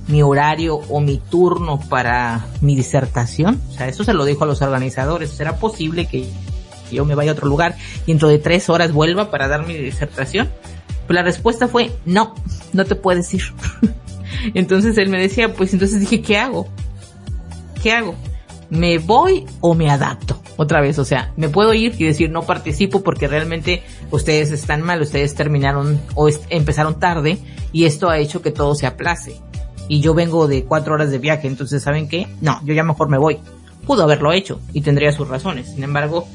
[0.08, 3.60] mi horario o mi turno para mi disertación?
[3.70, 5.30] O sea, eso se lo dijo a los organizadores.
[5.30, 6.28] ¿Será posible que
[6.90, 9.74] yo me vaya a otro lugar y dentro de tres horas vuelva para dar mi
[9.74, 10.50] disertación?
[11.06, 12.34] Pues la respuesta fue, no,
[12.72, 13.42] no te puedes ir.
[14.54, 16.66] entonces él me decía, pues entonces dije, ¿qué hago?
[17.80, 18.16] ¿Qué hago?
[18.70, 20.39] ¿Me voy o me adapto?
[20.62, 24.82] Otra vez, o sea, me puedo ir y decir no participo porque realmente ustedes están
[24.82, 27.38] mal, ustedes terminaron o empezaron tarde
[27.72, 29.40] y esto ha hecho que todo se aplace.
[29.88, 32.26] Y yo vengo de cuatro horas de viaje, entonces ¿saben qué?
[32.42, 33.38] No, yo ya mejor me voy.
[33.86, 35.66] Pudo haberlo hecho y tendría sus razones.
[35.66, 36.28] Sin embargo,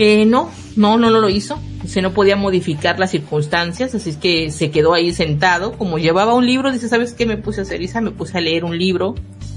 [0.00, 1.60] eh, no, no, no, no lo hizo.
[1.86, 5.78] Se no podía modificar las circunstancias, así es que se quedó ahí sentado.
[5.78, 8.00] Como llevaba un libro, dice, ¿sabes qué me puse a hacer, Isa?
[8.00, 9.14] Me puse a leer un libro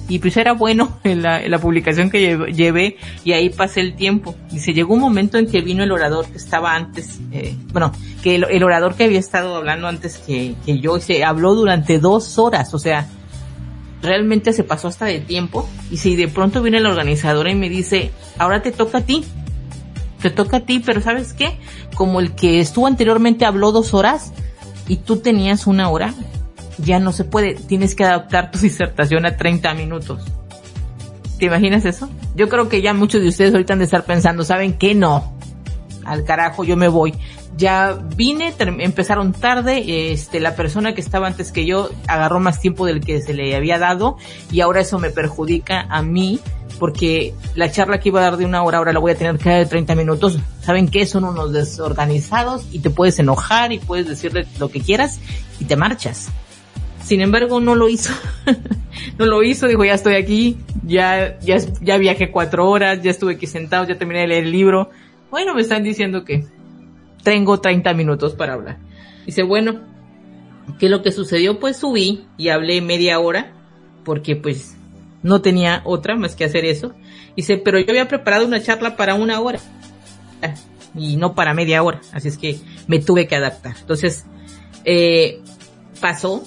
[0.08, 4.36] y pues era bueno en la, publicación que llevé, y ahí pasé el tiempo.
[4.58, 7.92] Se llegó un momento en que vino el orador que estaba antes, eh, bueno,
[8.22, 12.74] que el, orador que había estado hablando antes que, yo, se habló durante dos horas,
[12.74, 13.08] o sea,
[14.02, 17.70] realmente se pasó hasta de tiempo y si de pronto viene la organizadora y me
[17.70, 19.24] dice, ahora te toca a ti,
[20.22, 21.58] te toca a ti, pero ¿sabes qué?
[21.96, 24.34] Como el que estuvo anteriormente habló dos horas
[24.88, 26.14] y tú tenías una hora,
[26.78, 30.24] ya no se puede, tienes que adaptar tu disertación a 30 minutos.
[31.38, 32.10] ¿Te imaginas eso?
[32.36, 34.96] Yo creo que ya muchos de ustedes ahorita han de estar pensando, ¿saben qué?
[34.96, 35.34] No.
[36.06, 37.14] Al carajo, yo me voy
[37.58, 42.86] ya vine, empezaron tarde, este, la persona que estaba antes que yo agarró más tiempo
[42.86, 44.18] del que se le había dado
[44.52, 46.40] y ahora eso me perjudica a mí
[46.80, 49.38] porque la charla que iba a dar de una hora ahora la voy a tener
[49.38, 50.40] que dar de 30 minutos.
[50.62, 51.06] ¿Saben qué?
[51.06, 55.20] Son unos desorganizados y te puedes enojar y puedes decirle lo que quieras
[55.60, 56.30] y te marchas.
[57.04, 58.14] Sin embargo, no lo hizo.
[59.18, 63.34] no lo hizo, dijo, ya estoy aquí, ya, ya, ya viajé cuatro horas, ya estuve
[63.34, 64.90] aquí sentado, ya terminé de leer el libro.
[65.30, 66.46] Bueno, me están diciendo que
[67.24, 68.78] tengo 30 minutos para hablar.
[69.26, 69.82] Dice, bueno,
[70.80, 71.60] ¿qué es lo que sucedió?
[71.60, 73.54] Pues subí y hablé media hora,
[74.04, 74.76] porque pues
[75.24, 76.94] no tenía otra más que hacer eso.
[77.36, 79.60] Dice, pero yo había preparado una charla para una hora
[80.96, 83.76] y no para media hora, así es que me tuve que adaptar.
[83.80, 84.26] Entonces,
[84.86, 85.42] eh,
[86.00, 86.44] pasó,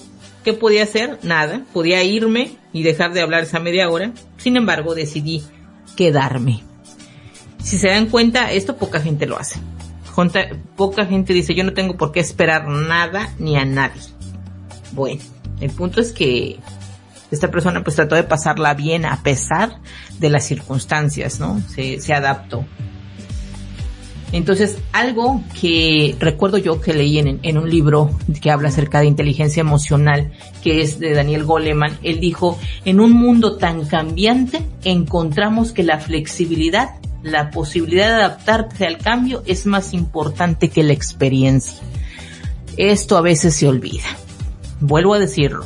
[0.47, 1.19] ¿qué podía hacer?
[1.23, 5.43] Nada, podía irme y dejar de hablar esa media hora, sin embargo decidí
[5.97, 6.63] quedarme.
[7.61, 9.59] Si se dan cuenta, esto poca gente lo hace
[10.75, 14.01] poca gente dice, yo no tengo por qué esperar nada ni a nadie.
[14.93, 15.21] Bueno,
[15.59, 16.59] el punto es que
[17.29, 19.79] esta persona pues trató de pasarla bien a pesar
[20.17, 21.61] de las circunstancias, ¿no?
[21.69, 22.65] Se, se adaptó.
[24.31, 28.11] Entonces, algo que recuerdo yo que leí en, un libro
[28.41, 33.13] que habla acerca de inteligencia emocional, que es de Daniel Goleman, él dijo, en un
[33.13, 36.89] mundo tan cambiante encontramos que la flexibilidad
[37.23, 41.79] la posibilidad de adaptarse al cambio es más importante que la experiencia.
[42.77, 44.05] Esto a veces se olvida.
[44.79, 45.65] Vuelvo a decirlo.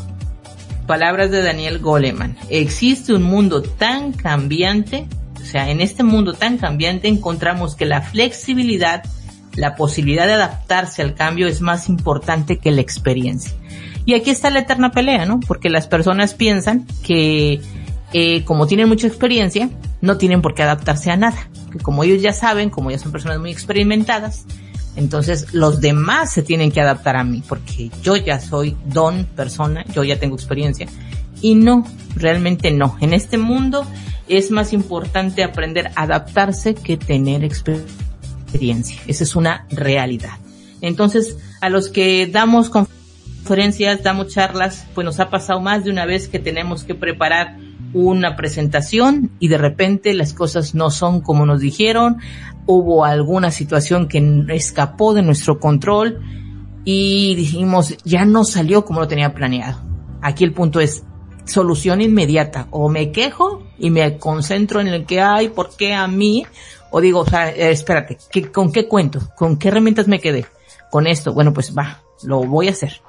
[0.88, 2.38] Palabras de Daniel Goleman.
[2.50, 5.08] Existe un mundo tan cambiante,
[5.52, 9.04] sea, en este mundo tan cambiante encontramos que la flexibilidad,
[9.56, 13.54] la posibilidad de adaptarse al cambio es más importante que la experiencia.
[14.06, 15.40] Y aquí está la eterna pelea, ¿no?
[15.40, 17.62] Porque las personas piensan que
[18.14, 19.70] eh, como tienen mucha experiencia,
[20.02, 21.50] no tienen por qué adaptarse a nada.
[21.72, 24.46] Que como ellos ya saben, como ya son personas muy experimentadas,
[24.96, 29.86] entonces los demás se tienen que adaptar a mí, porque yo ya soy don persona,
[29.94, 30.88] yo ya tengo experiencia.
[31.42, 31.86] Y no,
[32.16, 32.98] realmente no.
[33.00, 33.86] En este mundo
[34.32, 39.02] es más importante aprender a adaptarse que tener experiencia.
[39.08, 40.38] Esa es una realidad.
[40.80, 46.06] Entonces, a los que damos conferencias, damos charlas, pues nos ha pasado más de una
[46.06, 47.58] vez que tenemos que preparar
[47.94, 52.18] una presentación y de repente las cosas no son como nos dijeron,
[52.66, 56.22] hubo alguna situación que escapó de nuestro control
[56.86, 59.80] y dijimos, ya no salió como lo tenía planeado.
[60.22, 61.04] Aquí el punto es
[61.52, 66.08] solución inmediata, o me quejo y me concentro en el que hay, ¿por qué a
[66.08, 66.46] mí?
[66.90, 68.18] O digo, o sea, eh, espérate,
[68.52, 69.20] ¿con qué cuento?
[69.36, 70.46] ¿Con qué herramientas me quedé?
[70.90, 73.02] Con esto, bueno, pues va, lo voy a hacer.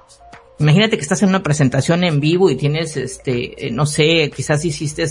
[0.58, 4.64] Imagínate que estás en una presentación en vivo y tienes, este, eh, no sé, quizás
[4.64, 5.04] hiciste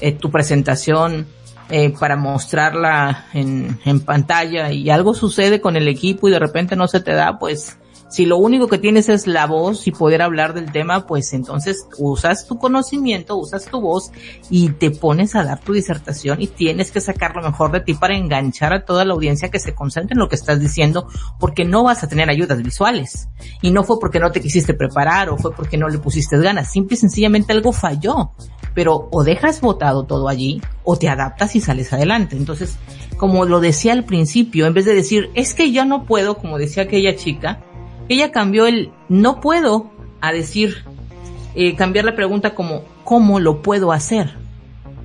[0.00, 1.26] eh, tu presentación
[1.70, 6.76] eh, para mostrarla en, en pantalla y algo sucede con el equipo y de repente
[6.76, 7.78] no se te da, pues
[8.10, 11.86] si lo único que tienes es la voz y poder hablar del tema, pues entonces
[11.96, 14.10] usas tu conocimiento, usas tu voz
[14.50, 17.94] y te pones a dar tu disertación y tienes que sacar lo mejor de ti
[17.94, 21.06] para enganchar a toda la audiencia que se concentre en lo que estás diciendo
[21.38, 23.28] porque no vas a tener ayudas visuales.
[23.62, 26.72] Y no fue porque no te quisiste preparar o fue porque no le pusiste ganas,
[26.72, 28.32] simple y sencillamente algo falló.
[28.74, 32.36] Pero o dejas botado todo allí o te adaptas y sales adelante.
[32.36, 32.76] Entonces,
[33.16, 36.58] como lo decía al principio, en vez de decir, es que yo no puedo, como
[36.58, 37.60] decía aquella chica,
[38.10, 39.90] ella cambió el no puedo
[40.20, 40.84] a decir,
[41.54, 44.36] eh, cambiar la pregunta como ¿cómo lo puedo hacer?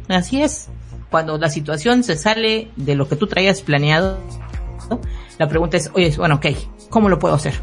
[0.08, 0.70] Así es.
[1.12, 4.20] Cuando la situación se sale de lo que tú traías planeado,
[5.38, 6.48] la pregunta es, oye, bueno, ok,
[6.90, 7.54] ¿cómo lo puedo hacer?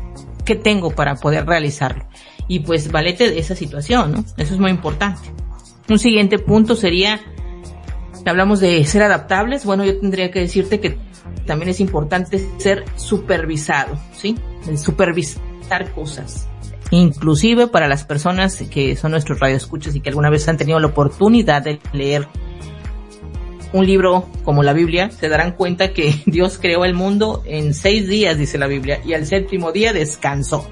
[0.44, 2.04] ¿Qué tengo para poder realizarlo?
[2.48, 4.24] Y pues valete de esa situación, ¿no?
[4.36, 5.28] Eso es muy importante.
[5.88, 7.20] Un siguiente punto sería,
[8.24, 10.98] hablamos de ser adaptables, bueno, yo tendría que decirte que
[11.46, 14.36] también es importante ser supervisado, ¿sí?
[14.76, 16.48] supervisar cosas.
[16.90, 20.88] Inclusive para las personas que son nuestros radioescuchas y que alguna vez han tenido la
[20.88, 22.28] oportunidad de leer
[23.72, 28.06] un libro como la Biblia, se darán cuenta que Dios creó el mundo en seis
[28.08, 30.66] días, dice la Biblia, y al séptimo día descansó.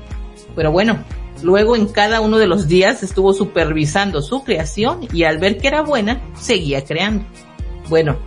[0.54, 1.02] Pero bueno,
[1.42, 5.68] luego en cada uno de los días estuvo supervisando su creación y al ver que
[5.68, 7.24] era buena, seguía creando.
[7.88, 8.18] Bueno,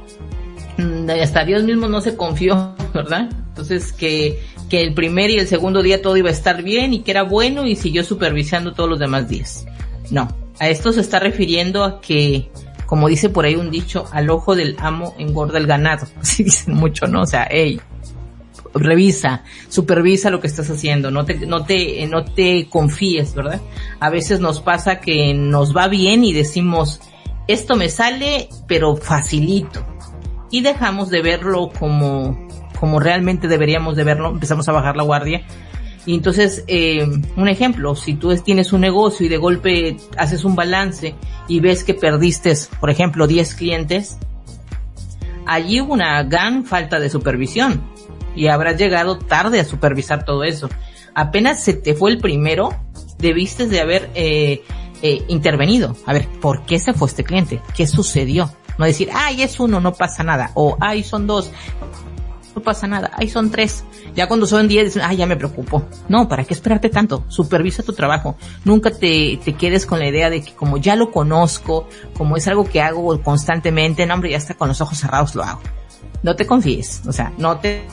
[1.21, 3.29] hasta Dios mismo no se confió, ¿verdad?
[3.49, 4.39] Entonces que
[4.81, 7.65] el primer y el segundo día todo iba a estar bien y que era bueno
[7.65, 9.65] y siguió supervisando todos los demás días.
[10.09, 10.27] No,
[10.59, 12.49] a esto se está refiriendo a que,
[12.86, 16.07] como dice por ahí un dicho, al ojo del amo engorda el ganado.
[16.21, 17.21] Así dicen mucho, ¿no?
[17.21, 17.79] O sea, hey,
[18.73, 23.61] revisa, supervisa lo que estás haciendo, no te, no te, no te confíes, ¿verdad?
[23.99, 26.99] A veces nos pasa que nos va bien y decimos,
[27.47, 29.86] esto me sale, pero facilito.
[30.54, 32.47] Y dejamos de verlo como,
[32.80, 35.41] como realmente deberíamos de verlo, empezamos a bajar la guardia.
[36.06, 40.56] Y entonces, eh, un ejemplo, si tú tienes un negocio y de golpe haces un
[40.56, 41.16] balance
[41.47, 44.20] y ves que perdiste, por ejemplo, 10 clientes,
[45.47, 47.82] allí hubo una gran falta de supervisión
[48.36, 50.70] y habrás llegado tarde a supervisar todo eso.
[51.16, 52.76] Apenas se te fue el primero,
[53.18, 54.62] debiste de haber eh,
[55.01, 55.97] eh, intervenido.
[56.06, 57.60] A ver, ¿por qué se fue este cliente?
[57.76, 58.51] ¿Qué sucedió?
[58.78, 60.51] No decir, ay, es uno, no pasa nada.
[60.55, 61.51] O, ay, son dos,
[62.55, 63.11] no pasa nada.
[63.15, 63.84] Ay, son tres.
[64.15, 65.84] Ya cuando son diez, ay, ya me preocupo.
[66.07, 67.24] No, ¿para qué esperarte tanto?
[67.28, 68.38] Supervisa tu trabajo.
[68.63, 72.47] Nunca te, te quedes con la idea de que como ya lo conozco, como es
[72.47, 75.61] algo que hago constantemente, no, hombre, ya está con los ojos cerrados lo hago.
[76.21, 77.01] No te confíes.
[77.07, 77.86] O sea, no te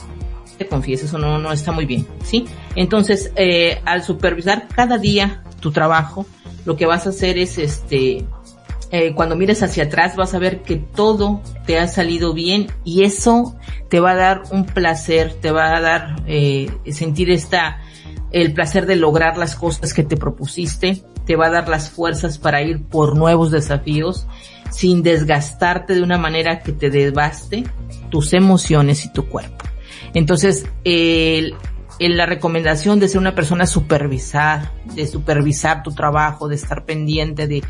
[0.60, 2.44] te confíes, eso no, no está muy bien, ¿sí?
[2.76, 6.26] Entonces, eh, al supervisar cada día tu trabajo,
[6.66, 8.26] lo que vas a hacer es este,
[8.92, 13.04] eh, cuando mires hacia atrás vas a ver que todo te ha salido bien y
[13.04, 13.56] eso
[13.88, 17.80] te va a dar un placer, te va a dar eh, sentir esta,
[18.32, 22.38] el placer de lograr las cosas que te propusiste, te va a dar las fuerzas
[22.38, 24.26] para ir por nuevos desafíos
[24.70, 27.64] sin desgastarte de una manera que te devaste
[28.08, 29.64] tus emociones y tu cuerpo.
[30.14, 31.54] Entonces, el,
[32.08, 37.62] la recomendación de ser una persona supervisar, de supervisar tu trabajo, de estar pendiente de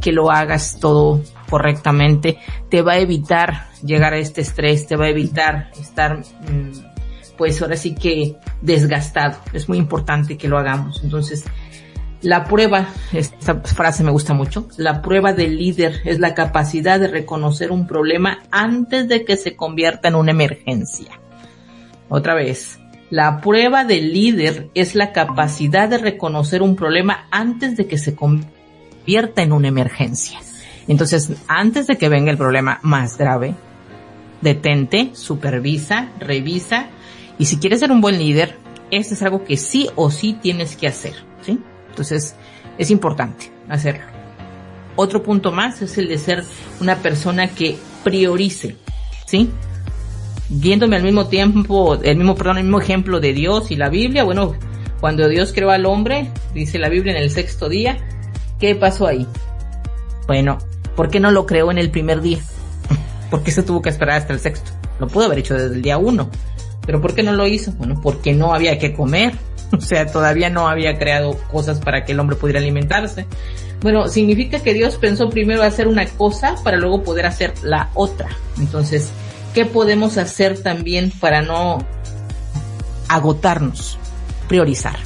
[0.00, 5.04] que lo hagas todo correctamente, te va a evitar llegar a este estrés, te va
[5.04, 9.38] a evitar estar, mm, pues ahora sí que desgastado.
[9.52, 11.00] Es muy importante que lo hagamos.
[11.04, 11.44] Entonces,
[12.22, 17.06] la prueba, esta frase me gusta mucho, la prueba del líder es la capacidad de
[17.06, 21.20] reconocer un problema antes de que se convierta en una emergencia.
[22.08, 22.80] Otra vez,
[23.10, 28.16] la prueba del líder es la capacidad de reconocer un problema antes de que se
[28.16, 30.40] convierta en una emergencia.
[30.88, 33.54] Entonces, antes de que venga el problema más grave,
[34.40, 36.86] detente, supervisa, revisa
[37.38, 38.56] y si quieres ser un buen líder,
[38.90, 41.58] esto es algo que sí o sí tienes que hacer, ¿sí?
[41.88, 42.36] Entonces,
[42.78, 44.04] es importante hacerlo.
[44.96, 46.44] Otro punto más es el de ser
[46.80, 48.76] una persona que priorice,
[49.26, 49.50] ¿sí?
[50.48, 54.24] Viéndome al mismo tiempo, el mismo, perdón, el mismo ejemplo de Dios y la Biblia,
[54.24, 54.54] bueno,
[55.00, 57.98] cuando Dios creó al hombre, dice la Biblia en el sexto día,
[58.58, 59.26] ¿qué pasó ahí?
[60.26, 60.58] Bueno,
[60.94, 62.38] ¿por qué no lo creó en el primer día?
[63.30, 64.70] ¿Por qué se tuvo que esperar hasta el sexto?
[64.98, 66.30] Lo pudo haber hecho desde el día uno.
[66.86, 67.72] ¿Pero por qué no lo hizo?
[67.72, 69.34] Bueno, porque no había que comer.
[69.76, 73.26] O sea, todavía no había creado cosas para que el hombre pudiera alimentarse.
[73.82, 78.28] Bueno, significa que Dios pensó primero hacer una cosa para luego poder hacer la otra.
[78.60, 79.10] Entonces,
[79.56, 81.78] ¿Qué podemos hacer también para no
[83.08, 83.96] agotarnos?
[84.48, 84.98] Priorizar.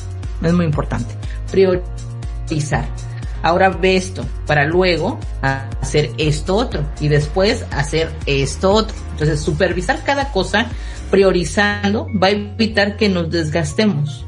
[0.42, 1.14] Es muy importante.
[1.53, 2.88] Priorizar.
[3.44, 8.96] Ahora ve esto para luego hacer esto otro y después hacer esto otro.
[9.12, 10.66] Entonces, supervisar cada cosa
[11.12, 14.26] priorizando va a evitar que nos desgastemos.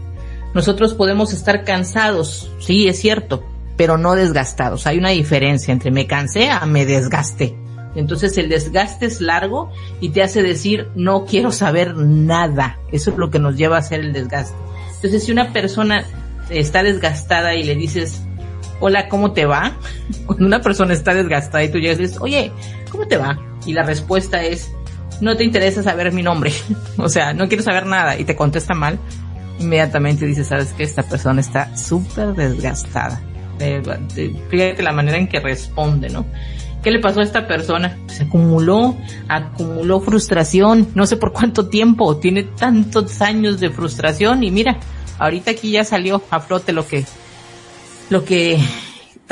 [0.55, 3.43] Nosotros podemos estar cansados, sí, es cierto,
[3.77, 4.87] pero no desgastados.
[4.87, 7.57] Hay una diferencia entre me cansé a me desgasté.
[7.95, 9.71] Entonces el desgaste es largo
[10.01, 12.79] y te hace decir, no quiero saber nada.
[12.91, 14.57] Eso es lo que nos lleva a hacer el desgaste.
[14.97, 16.05] Entonces si una persona
[16.49, 18.23] está desgastada y le dices,
[18.81, 19.77] hola, ¿cómo te va?
[20.27, 22.53] Cuando una persona está desgastada y tú llegas y dices, oye,
[22.91, 23.39] ¿cómo te va?
[23.67, 24.73] Y la respuesta es,
[25.21, 26.53] no te interesa saber mi nombre.
[26.97, 28.99] o sea, no quiero saber nada y te contesta mal.
[29.59, 33.21] Inmediatamente dices, sabes que esta persona está súper desgastada.
[34.51, 36.27] Fíjate la manera en que responde, ¿no?
[36.83, 37.97] ¿Qué le pasó a esta persona?
[38.09, 38.97] Se acumuló,
[39.29, 44.79] acumuló frustración, no sé por cuánto tiempo, tiene tantos años de frustración y mira,
[45.19, 47.05] ahorita aquí ya salió a flote lo que,
[48.11, 48.59] lo que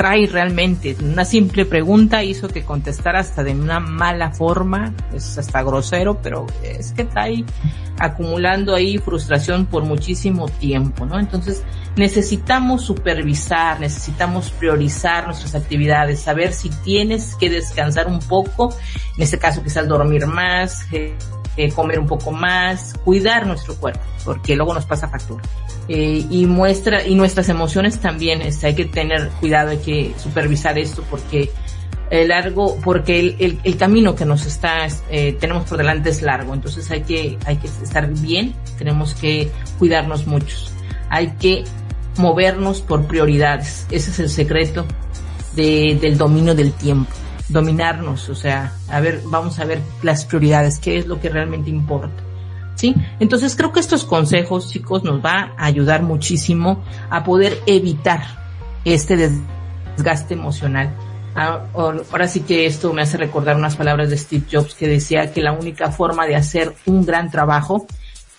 [0.01, 0.97] trae realmente.
[0.99, 6.47] Una simple pregunta hizo que contestara hasta de una mala forma, es hasta grosero, pero
[6.63, 7.45] es que trae
[7.99, 11.19] acumulando ahí frustración por muchísimo tiempo, ¿no?
[11.19, 11.63] Entonces
[11.95, 18.75] necesitamos supervisar, necesitamos priorizar nuestras actividades, saber si tienes que descansar un poco,
[19.17, 21.15] en este caso quizás dormir más, eh,
[21.57, 25.43] eh, comer un poco más, cuidar nuestro cuerpo, porque luego nos pasa factura.
[25.87, 30.77] Eh, y muestra, y nuestras emociones también, este, hay que tener cuidado, hay que supervisar
[30.77, 31.51] esto porque
[32.11, 36.53] el largo, porque el, el, camino que nos está, eh, tenemos por delante es largo,
[36.53, 39.49] entonces hay que, hay que estar bien, tenemos que
[39.79, 40.57] cuidarnos mucho,
[41.09, 41.63] hay que
[42.17, 44.85] movernos por prioridades, ese es el secreto
[45.55, 47.11] de, del dominio del tiempo,
[47.51, 51.69] dominarnos, o sea, a ver, vamos a ver las prioridades, qué es lo que realmente
[51.69, 52.23] importa.
[52.75, 52.95] ¿Sí?
[53.19, 58.21] Entonces creo que estos consejos, chicos, nos va a ayudar muchísimo a poder evitar
[58.85, 59.17] este
[59.97, 60.95] desgaste emocional.
[61.35, 65.31] Ah, ahora sí que esto me hace recordar unas palabras de Steve Jobs que decía
[65.31, 67.85] que la única forma de hacer un gran trabajo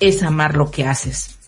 [0.00, 1.38] es amar lo que haces.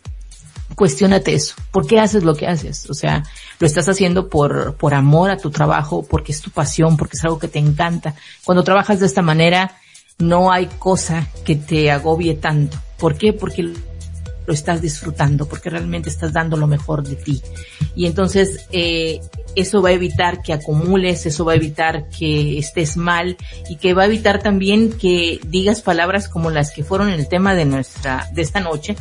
[0.75, 1.55] Cuestiónate eso.
[1.71, 2.89] ¿Por qué haces lo que haces?
[2.91, 3.23] O sea,
[3.59, 7.25] lo estás haciendo por, por amor a tu trabajo, porque es tu pasión, porque es
[7.25, 8.15] algo que te encanta.
[8.45, 9.77] Cuando trabajas de esta manera,
[10.19, 12.79] no hay cosa que te agobie tanto.
[12.99, 13.33] ¿Por qué?
[13.33, 13.63] Porque
[14.47, 17.43] lo estás disfrutando, porque realmente estás dando lo mejor de ti.
[17.95, 19.21] Y entonces, eh,
[19.55, 23.37] eso va a evitar que acumules, eso va a evitar que estés mal
[23.69, 27.55] y que va a evitar también que digas palabras como las que fueron el tema
[27.55, 28.97] de nuestra, de esta noche,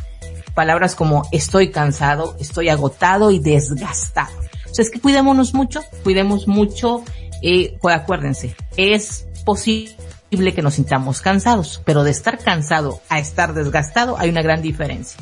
[0.53, 4.33] palabras como estoy cansado, estoy agotado y desgastado.
[4.69, 7.03] O sea, es que cuidémonos mucho, cuidemos mucho,
[7.41, 13.53] eh, pues acuérdense, es posible que nos sintamos cansados, pero de estar cansado a estar
[13.53, 15.21] desgastado hay una gran diferencia.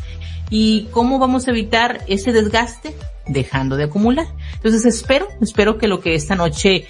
[0.50, 2.96] ¿Y cómo vamos a evitar ese desgaste?
[3.26, 4.28] Dejando de acumular.
[4.56, 6.88] Entonces espero, espero que lo que esta noche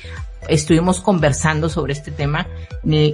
[0.47, 2.47] estuvimos conversando sobre este tema,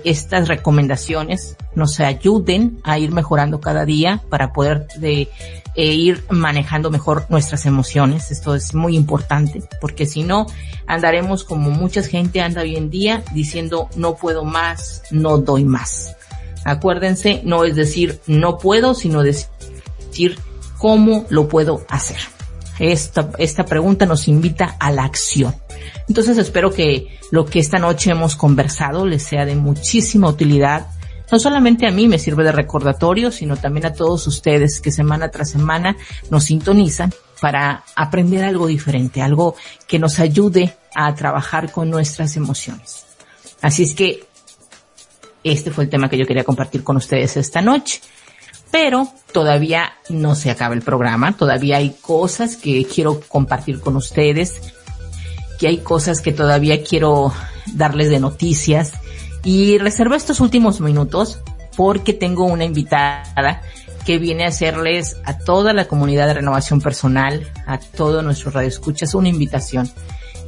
[0.04, 5.30] estas recomendaciones nos ayuden a ir mejorando cada día para poder de,
[5.76, 8.32] e ir manejando mejor nuestras emociones.
[8.32, 10.48] Esto es muy importante porque si no
[10.88, 16.16] andaremos como mucha gente anda hoy en día diciendo no puedo más, no doy más.
[16.66, 20.40] Acuérdense, no es decir no puedo, sino decir
[20.78, 22.18] cómo lo puedo hacer.
[22.80, 25.54] Esta, esta pregunta nos invita a la acción.
[26.08, 30.88] Entonces espero que lo que esta noche hemos conversado les sea de muchísima utilidad.
[31.32, 35.30] No solamente a mí me sirve de recordatorio, sino también a todos ustedes que semana
[35.30, 35.98] tras semana
[36.30, 39.56] nos sintonizan para aprender algo diferente, algo
[39.88, 43.06] que nos ayude a trabajar con nuestras emociones.
[43.62, 44.26] Así es que
[45.44, 48.02] este fue el tema que yo quería compartir con ustedes esta noche.
[48.72, 54.74] Pero todavía no se acaba el programa, todavía hay cosas que quiero compartir con ustedes,
[55.58, 57.34] que hay cosas que todavía quiero
[57.74, 58.94] darles de noticias
[59.44, 61.40] y reservo estos últimos minutos
[61.76, 63.62] porque tengo una invitada
[64.06, 69.14] que viene a hacerles a toda la comunidad de renovación personal, a todos nuestros radioescuchas,
[69.14, 69.90] una invitación.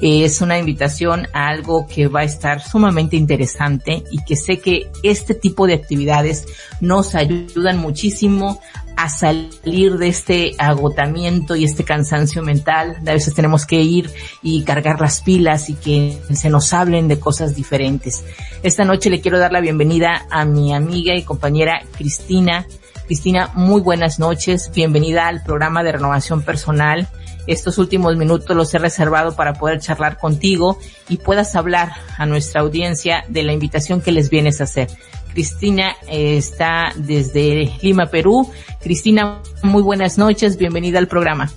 [0.02, 4.90] Es una invitación a algo que va a estar sumamente interesante y que sé que
[5.04, 6.46] este tipo de actividades
[6.80, 8.62] nos ayudan muchísimo
[8.96, 12.98] a salir de este agotamiento y este cansancio mental.
[13.02, 14.10] A veces tenemos que ir
[14.42, 18.26] y cargar las pilas y que se nos hablen de cosas diferentes.
[18.62, 22.66] Esta noche le quiero dar la bienvenida a mi amiga y compañera Cristina.
[23.06, 24.70] Cristina, muy buenas noches.
[24.74, 27.08] Bienvenida al programa de renovación personal.
[27.50, 30.78] Estos últimos minutos los he reservado para poder charlar contigo
[31.10, 34.88] y puedas hablar a nuestra audiencia de la invitación que les vienes a hacer.
[35.34, 38.48] Cristina eh, está desde Lima, Perú.
[38.80, 41.50] Cristina, muy buenas noches, bienvenida al programa.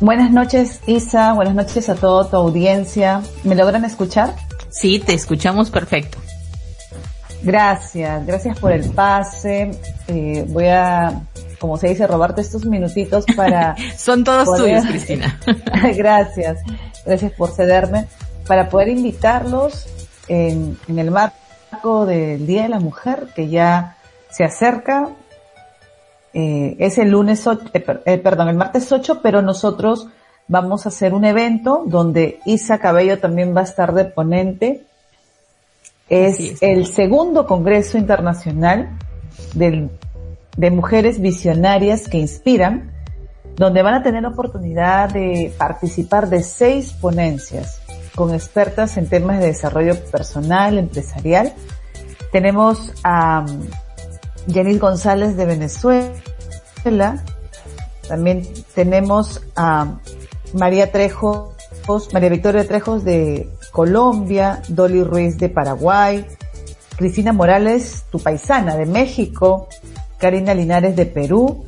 [0.00, 3.22] Buenas noches, Isa, buenas noches a toda tu audiencia.
[3.44, 4.34] ¿Me logran escuchar?
[4.68, 6.18] Sí, te escuchamos perfecto.
[7.44, 9.70] Gracias, gracias por el pase.
[10.08, 11.22] Eh, voy a,
[11.58, 13.76] como se dice, robarte estos minutitos para...
[13.96, 15.38] Son todos tuyos, Cristina.
[15.96, 16.58] gracias,
[17.04, 18.06] gracias por cederme.
[18.46, 19.86] Para poder invitarlos
[20.28, 21.32] en, en el mar
[22.06, 23.96] del Día de la Mujer que ya
[24.30, 25.08] se acerca.
[26.34, 30.08] Eh, es el lunes 8, eh, eh, perdón, el martes 8, pero nosotros
[30.46, 34.84] vamos a hacer un evento donde Isa Cabello también va a estar de ponente.
[36.08, 38.90] Es, el segundo Congreso Internacional
[40.56, 42.92] de Mujeres Visionarias que Inspiran,
[43.56, 47.80] donde van a tener la oportunidad de participar de seis ponencias
[48.14, 51.52] con expertas en temas de desarrollo personal, empresarial.
[52.32, 53.46] Tenemos a
[54.46, 57.24] Yanis um, González de Venezuela.
[58.08, 58.42] También
[58.74, 59.98] tenemos a
[60.54, 61.54] María Trejos,
[62.12, 66.26] María Victoria Trejos de Colombia, Dolly Ruiz de Paraguay,
[66.96, 69.68] Cristina Morales, tu paisana de México,
[70.18, 71.66] Karina Linares de Perú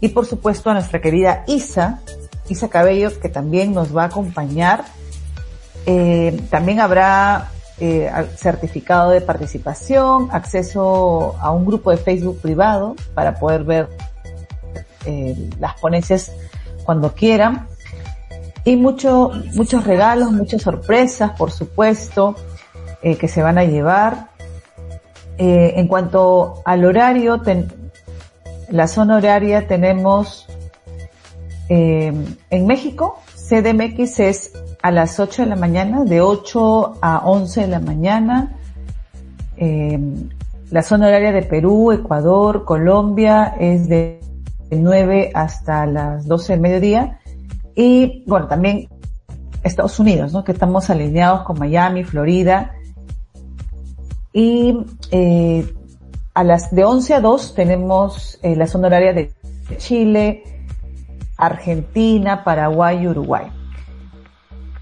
[0.00, 2.00] y por supuesto a nuestra querida Isa,
[2.48, 4.84] Isa Cabello, que también nos va a acompañar
[5.90, 7.48] eh, también habrá
[7.80, 13.88] eh, certificado de participación, acceso a un grupo de Facebook privado para poder ver
[15.06, 16.30] eh, las ponencias
[16.84, 17.68] cuando quieran.
[18.64, 22.36] Y mucho, muchos regalos, muchas sorpresas, por supuesto,
[23.00, 24.28] que se van a llevar.
[25.38, 27.40] en cuanto al horario,
[28.70, 30.46] la zona horaria tenemos
[31.70, 34.52] en México, CDMX es
[34.82, 38.56] a las 8 de la mañana, de 8 a 11 de la mañana.
[39.56, 39.98] Eh,
[40.70, 44.20] la zona horaria de Perú, Ecuador, Colombia es de
[44.70, 47.20] 9 hasta las 12 del mediodía.
[47.74, 48.88] Y bueno, también
[49.62, 50.44] Estados Unidos, ¿no?
[50.44, 52.74] Que estamos alineados con Miami, Florida.
[54.32, 54.78] Y
[55.10, 55.66] eh,
[56.38, 59.32] a las de 11 a 2 tenemos eh, la zona horaria de
[59.76, 60.44] Chile,
[61.36, 63.50] Argentina, Paraguay y Uruguay.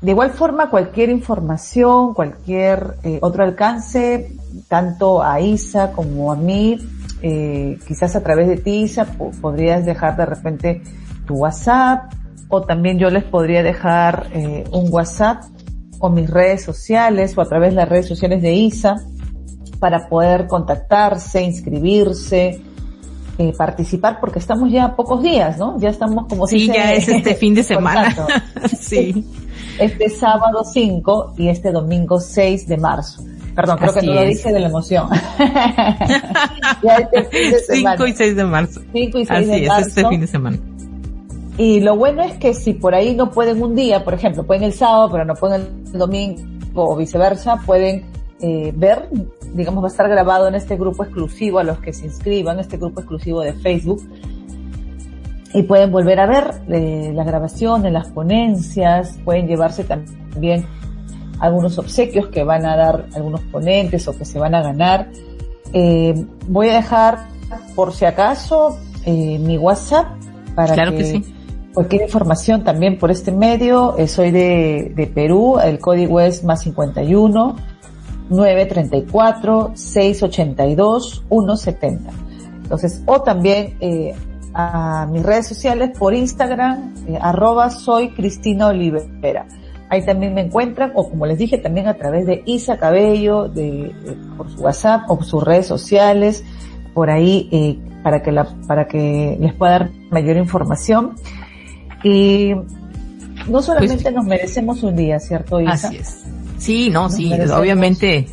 [0.02, 4.36] De igual forma, cualquier información, cualquier eh, otro alcance,
[4.68, 6.76] tanto a Isa como a mí,
[7.22, 9.06] eh, quizás a través de ti, Isa,
[9.40, 10.82] podrías dejar de repente
[11.26, 12.12] tu WhatsApp
[12.50, 15.44] o también yo les podría dejar eh, un WhatsApp
[16.00, 18.96] o mis redes sociales o a través de las redes sociales de ISA
[19.78, 22.60] para poder contactarse, inscribirse,
[23.38, 25.78] eh, participar porque estamos ya a pocos días, ¿no?
[25.78, 26.60] Ya estamos como si...
[26.60, 28.14] Sí, ya es este fin de semana.
[28.80, 29.24] sí.
[29.78, 33.22] Este sábado 5 y este domingo 6 de marzo.
[33.54, 35.08] Perdón, creo que no lo dije de la emoción.
[36.82, 37.96] ya este fin de semana.
[37.96, 38.80] 5 y 6 de marzo.
[38.92, 39.88] 5 y 6 Así de es, marzo.
[39.88, 40.58] este fin de semana.
[41.58, 44.64] Y lo bueno es que si por ahí no pueden un día, por ejemplo, pueden
[44.64, 46.42] el sábado, pero no pueden el domingo
[46.74, 48.04] o viceversa, pueden
[48.40, 49.08] eh, ver,
[49.56, 52.76] digamos, va a estar grabado en este grupo exclusivo a los que se inscriban, este
[52.76, 54.02] grupo exclusivo de Facebook.
[55.54, 60.66] Y pueden volver a ver eh, las grabaciones, las ponencias, pueden llevarse también
[61.40, 65.08] algunos obsequios que van a dar algunos ponentes o que se van a ganar.
[65.72, 67.28] Eh, voy a dejar,
[67.74, 70.06] por si acaso, eh, mi WhatsApp
[70.54, 71.24] para claro que, sí.
[71.74, 73.96] cualquier información también por este medio.
[73.98, 77.56] Eh, soy de, de Perú, el código es más 51
[78.30, 82.10] 934 682 170.
[82.62, 84.14] Entonces, o también eh,
[84.54, 89.46] a mis redes sociales por Instagram, eh, arroba soy Cristina Olivera.
[89.88, 93.94] Ahí también me encuentran, o como les dije, también a través de Isa Cabello, de,
[94.36, 96.42] por su WhatsApp o sus redes sociales,
[96.92, 101.14] por ahí, eh, para que la, para que les pueda dar mayor información.
[102.02, 102.52] Y
[103.48, 105.88] no solamente pues, nos merecemos un día, ¿cierto, Isa?
[105.88, 106.24] Así es.
[106.58, 108.26] Sí, no, sí, obviamente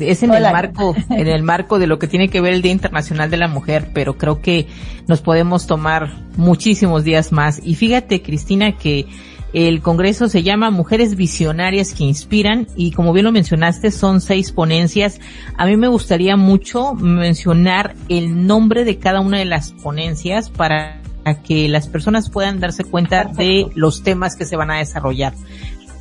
[0.00, 2.72] es en el marco, en el marco de lo que tiene que ver el Día
[2.72, 4.66] Internacional de la Mujer, pero creo que
[5.06, 7.60] nos podemos tomar muchísimos días más.
[7.64, 9.06] Y fíjate, Cristina, que
[9.52, 14.52] el Congreso se llama Mujeres Visionarias que Inspiran y como bien lo mencionaste son seis
[14.52, 15.20] ponencias.
[15.56, 21.00] A mí me gustaría mucho mencionar el nombre de cada una de las ponencias para
[21.34, 25.34] que las personas puedan darse cuenta de los temas que se van a desarrollar.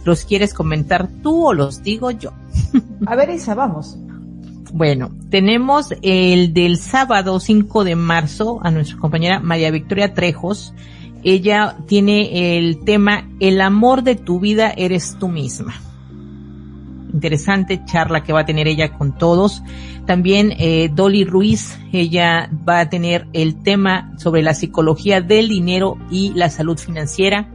[0.05, 2.31] ¿Los quieres comentar tú o los digo yo?
[3.05, 3.97] A ver, Isa, vamos.
[4.73, 10.73] Bueno, tenemos el del sábado 5 de marzo a nuestra compañera María Victoria Trejos.
[11.23, 15.73] Ella tiene el tema El amor de tu vida eres tú misma.
[17.13, 19.63] Interesante charla que va a tener ella con todos.
[20.05, 25.97] También eh, Dolly Ruiz, ella va a tener el tema sobre la psicología del dinero
[26.11, 27.49] y la salud financiera.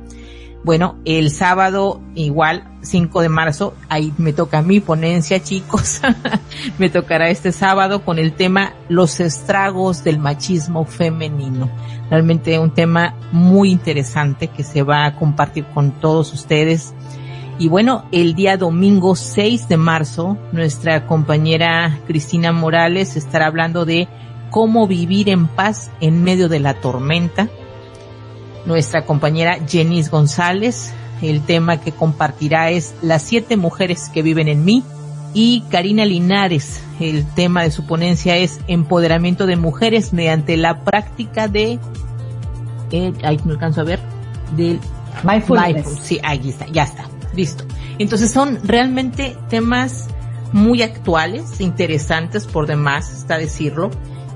[0.64, 6.00] Bueno, el sábado igual, 5 de marzo, ahí me toca mi ponencia, chicos.
[6.78, 11.68] me tocará este sábado con el tema Los estragos del machismo femenino.
[12.10, 16.94] Realmente un tema muy interesante que se va a compartir con todos ustedes.
[17.58, 24.06] Y bueno, el día domingo 6 de marzo, nuestra compañera Cristina Morales estará hablando de
[24.50, 27.48] cómo vivir en paz en medio de la tormenta
[28.66, 30.92] nuestra compañera Jenis González.
[31.20, 34.82] El tema que compartirá es Las siete mujeres que viven en mí.
[35.34, 41.48] Y Karina Linares, el tema de su ponencia es Empoderamiento de mujeres mediante la práctica
[41.48, 41.78] de,
[42.90, 44.00] eh, ahí me alcanzo a ver,
[44.56, 44.78] del
[45.24, 46.00] mindfulness.
[46.02, 47.64] Sí, ahí está, ya está, listo.
[47.98, 50.08] Entonces son realmente temas
[50.52, 53.90] muy actuales, interesantes por demás, está decirlo.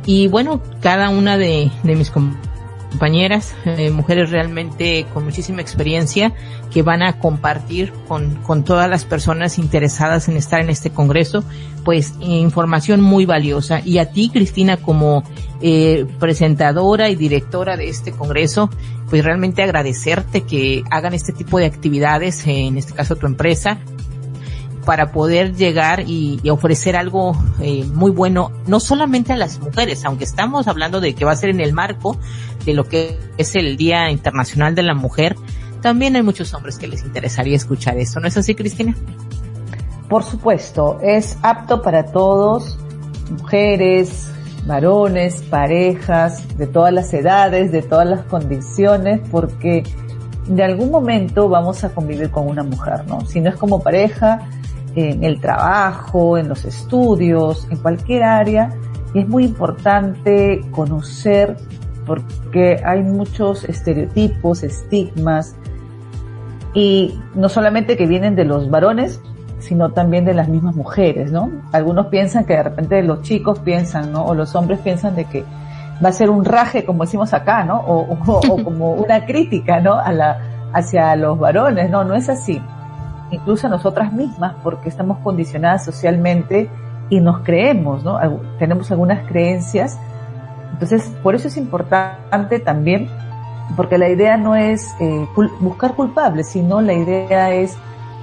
[0.06, 2.55] Y bueno, cada una de, de mis compañeras
[2.90, 6.32] compañeras, eh, mujeres realmente con muchísima experiencia
[6.72, 11.44] que van a compartir con, con todas las personas interesadas en estar en este congreso,
[11.84, 13.80] pues información muy valiosa.
[13.84, 15.24] Y a ti, Cristina, como
[15.60, 18.70] eh, presentadora y directora de este congreso,
[19.08, 23.78] pues realmente agradecerte que hagan este tipo de actividades, en este caso tu empresa,
[24.86, 30.24] para poder llegar y, ofrecer algo eh, muy bueno, no solamente a las mujeres, aunque
[30.24, 32.16] estamos hablando de que va a ser en el marco
[32.64, 35.36] de lo que es el Día Internacional de la Mujer,
[35.82, 38.96] también hay muchos hombres que les interesaría escuchar esto, ¿no es así, Cristina?
[40.08, 42.78] Por supuesto, es apto para todos,
[43.30, 44.30] mujeres,
[44.66, 49.82] varones, parejas, de todas las edades, de todas las condiciones, porque
[50.46, 53.26] de algún momento vamos a convivir con una mujer, ¿no?
[53.26, 54.48] Si no es como pareja,
[54.96, 58.70] en el trabajo, en los estudios, en cualquier área,
[59.14, 61.56] y es muy importante conocer
[62.06, 65.54] porque hay muchos estereotipos, estigmas,
[66.74, 69.20] y no solamente que vienen de los varones,
[69.58, 71.50] sino también de las mismas mujeres, ¿no?
[71.72, 74.24] Algunos piensan que de repente los chicos piensan, ¿no?
[74.24, 75.44] O los hombres piensan de que
[76.04, 77.78] va a ser un raje, como decimos acá, ¿no?
[77.80, 78.18] O,
[78.62, 79.94] como una crítica, ¿no?
[79.94, 82.60] A la, hacia los varones, no, no es así.
[83.30, 86.70] Incluso a nosotras mismas, porque estamos condicionadas socialmente
[87.08, 88.18] y nos creemos, ¿no?
[88.58, 89.98] Tenemos algunas creencias.
[90.72, 93.08] Entonces, por eso es importante también,
[93.76, 95.26] porque la idea no es eh,
[95.60, 97.76] buscar culpables, sino la idea es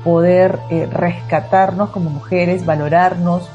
[0.04, 3.50] poder eh, rescatarnos como mujeres, valorarnos.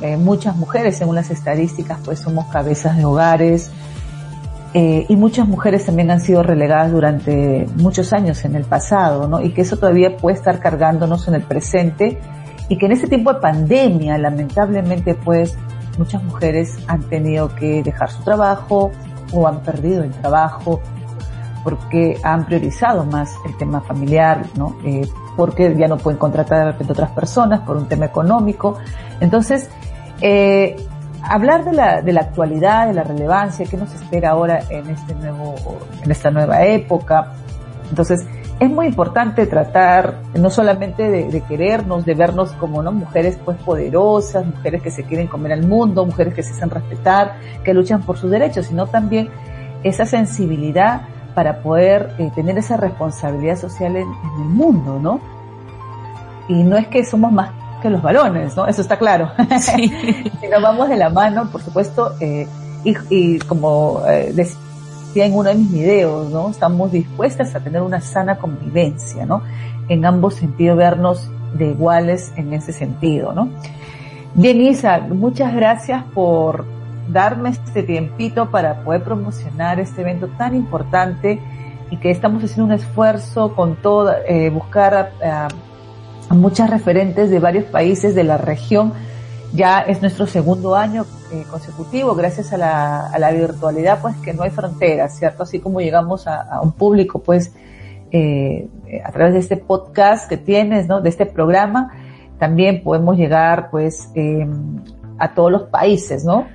[0.00, 3.70] Eh, muchas mujeres, según las estadísticas, pues somos cabezas de hogares,
[4.78, 9.40] eh, y muchas mujeres también han sido relegadas durante muchos años en el pasado, ¿no?
[9.40, 12.20] Y que eso todavía puede estar cargándonos en el presente
[12.68, 15.56] y que en este tiempo de pandemia, lamentablemente, pues
[15.96, 18.90] muchas mujeres han tenido que dejar su trabajo
[19.32, 20.82] o han perdido el trabajo
[21.64, 24.76] porque han priorizado más el tema familiar, ¿no?
[24.84, 25.08] Eh,
[25.38, 28.76] porque ya no pueden contratar de repente otras personas por un tema económico.
[29.20, 29.70] Entonces,
[30.20, 30.76] eh,
[31.28, 35.14] hablar de la, de la actualidad, de la relevancia, qué nos espera ahora en este
[35.14, 35.54] nuevo,
[36.02, 37.32] en esta nueva época.
[37.90, 38.26] Entonces,
[38.58, 42.90] es muy importante tratar no solamente de, querernos, de vernos como ¿no?
[42.90, 47.36] mujeres pues poderosas, mujeres que se quieren comer al mundo, mujeres que se hacen respetar,
[47.64, 49.28] que luchan por sus derechos, sino también
[49.82, 51.02] esa sensibilidad
[51.34, 55.20] para poder eh, tener esa responsabilidad social en, en el mundo, ¿no?
[56.48, 57.50] Y no es que somos más
[57.86, 58.66] que los varones, ¿no?
[58.66, 59.30] Eso está claro.
[59.60, 62.46] si nos vamos de la mano, por supuesto, eh,
[62.84, 66.50] y, como eh, decía en uno de mis videos, ¿no?
[66.50, 69.42] Estamos dispuestas a tener una sana convivencia, ¿no?
[69.88, 73.48] En ambos sentidos, vernos de iguales en ese sentido, ¿no?
[74.34, 76.64] Bien, Isa, muchas gracias por
[77.08, 81.40] darme este tiempito para poder promocionar este evento tan importante
[81.90, 85.48] y que estamos haciendo un esfuerzo con todo, eh, buscar a
[86.30, 88.92] muchas referentes de varios países de la región.
[89.54, 94.34] Ya es nuestro segundo año eh, consecutivo, gracias a la, a la, virtualidad, pues que
[94.34, 95.44] no hay fronteras, ¿cierto?
[95.44, 97.52] Así como llegamos a, un público, pues,
[98.10, 98.68] eh,
[99.04, 101.00] a través de este podcast que tienes, ¿no?
[101.00, 101.92] De este programa,
[102.38, 104.78] también podemos llegar, pues, em,
[105.18, 106.46] a todos los países, ¿no?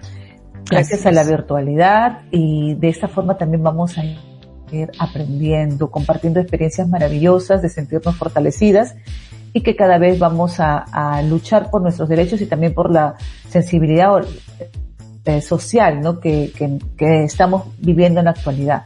[0.69, 6.87] Gracias a la virtualidad y de esta forma también vamos a ir aprendiendo, compartiendo experiencias
[6.87, 8.95] maravillosas de sentirnos fortalecidas
[9.53, 13.15] y que cada vez vamos a, luchar por nuestros derechos y también por la
[13.49, 14.23] sensibilidad
[15.25, 16.19] eh, social ¿no?
[16.19, 16.51] que,
[16.97, 18.83] que, estamos viviendo en la actualidad.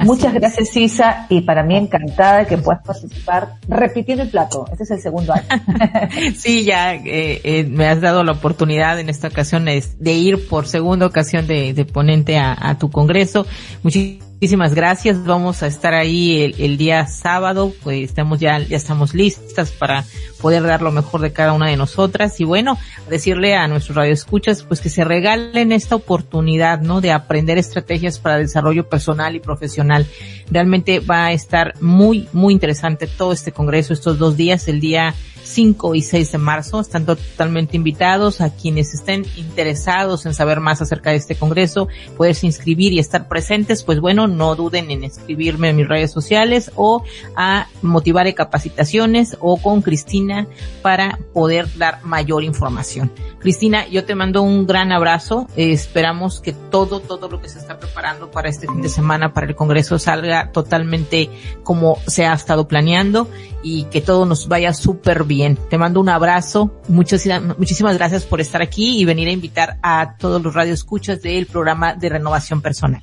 [0.00, 4.66] Muchas gracias, Isa, y para mí encantada de que puedas participar repitiendo el plato.
[4.72, 5.44] Este es el segundo año.
[6.36, 10.66] sí, ya eh, eh, me has dado la oportunidad en esta ocasión de ir por
[10.66, 13.46] segunda ocasión de, ponente a, a tu congreso.
[13.84, 15.24] Muchísimas Muchísimas gracias.
[15.24, 17.72] Vamos a estar ahí el, día sábado.
[17.82, 20.04] Pues estamos ya, ya estamos listas para
[20.44, 22.38] poder dar lo mejor de cada una de nosotras.
[22.38, 22.76] Y bueno,
[23.08, 27.00] decirle a nuestros radioescuchas, pues que se regalen esta oportunidad, ¿no?
[27.00, 30.06] De aprender estrategias para desarrollo personal y profesional.
[30.50, 35.14] Realmente va a estar muy, muy interesante todo este congreso, estos dos días, el día
[35.44, 36.80] 5 y 6 de marzo.
[36.80, 42.46] Están totalmente invitados a quienes estén interesados en saber más acerca de este congreso, poderse
[42.46, 47.04] inscribir y estar presentes, pues bueno, no duden en escribirme en mis redes sociales o
[47.36, 50.33] a motivar capacitaciones o con Cristina
[50.82, 53.10] para poder dar mayor información.
[53.38, 55.46] Cristina, yo te mando un gran abrazo.
[55.56, 59.46] esperamos que todo, todo lo que se está preparando para este fin de semana, para
[59.46, 61.30] el congreso, salga totalmente
[61.62, 63.28] como se ha estado planeando
[63.62, 66.70] y que todo nos vaya súper bien te mando un abrazo.
[66.88, 71.46] Muchísimas, muchísimas gracias por estar aquí y venir a invitar a todos los radioescuchas del
[71.46, 73.02] programa de renovación personal.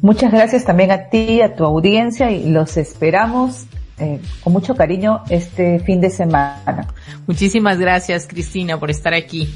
[0.00, 3.66] Muchas gracias también a ti, a tu audiencia y los esperamos
[4.02, 6.88] eh, con mucho cariño este fin de semana.
[7.26, 9.48] Muchísimas gracias, Cristina, por estar aquí.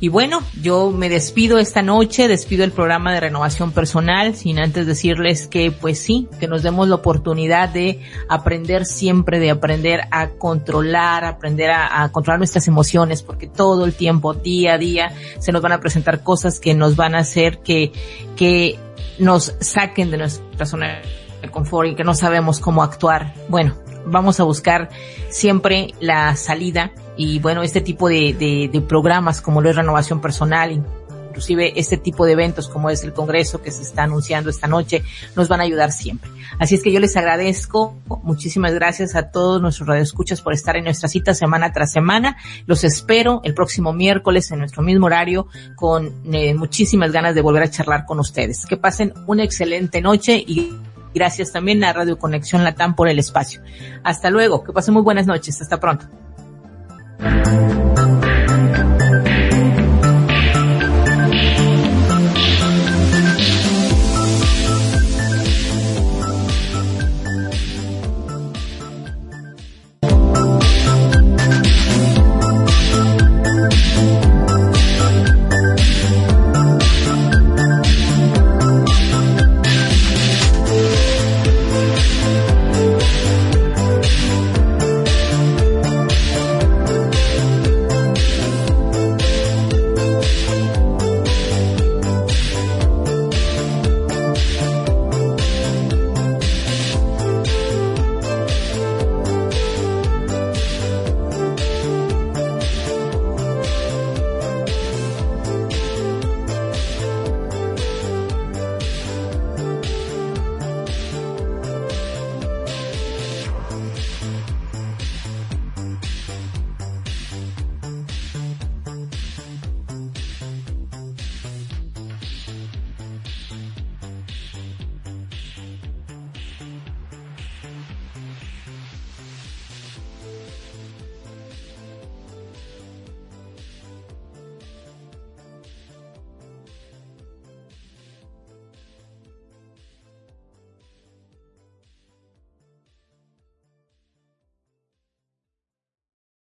[0.00, 4.86] Y bueno, yo me despido esta noche, despido el programa de renovación personal, sin antes
[4.86, 10.28] decirles que pues sí, que nos demos la oportunidad de aprender siempre, de aprender a
[10.28, 15.62] controlar, aprender a, controlar nuestras emociones, porque todo el tiempo, día a día, se nos
[15.62, 17.90] van a presentar cosas que nos van a hacer que,
[18.36, 18.78] que
[19.18, 21.00] nos saquen de nuestra zona
[21.42, 23.34] de confort y que no sabemos cómo actuar.
[23.48, 23.74] Bueno,
[24.10, 24.88] vamos a buscar
[25.30, 28.32] siempre la salida y bueno, este tipo de,
[28.72, 33.12] de, programas como lo es renovación personal, inclusive este tipo de eventos como es el
[33.12, 35.02] Congreso que se está anunciando esta noche,
[35.34, 36.30] nos van a ayudar siempre.
[36.58, 40.84] Así es que yo les agradezco, muchísimas gracias a todos nuestros radioescuchas por estar en
[40.84, 42.36] nuestra cita semana tras semana.
[42.66, 47.64] Los espero el próximo miércoles en nuestro mismo horario con eh, muchísimas ganas de volver
[47.64, 48.64] a charlar con ustedes.
[48.66, 50.72] Que pasen una excelente noche y
[51.14, 53.62] gracias también a Radio Conexión Latam por el espacio.
[54.02, 56.06] Hasta luego, que pasen muy buenas noches, hasta pronto.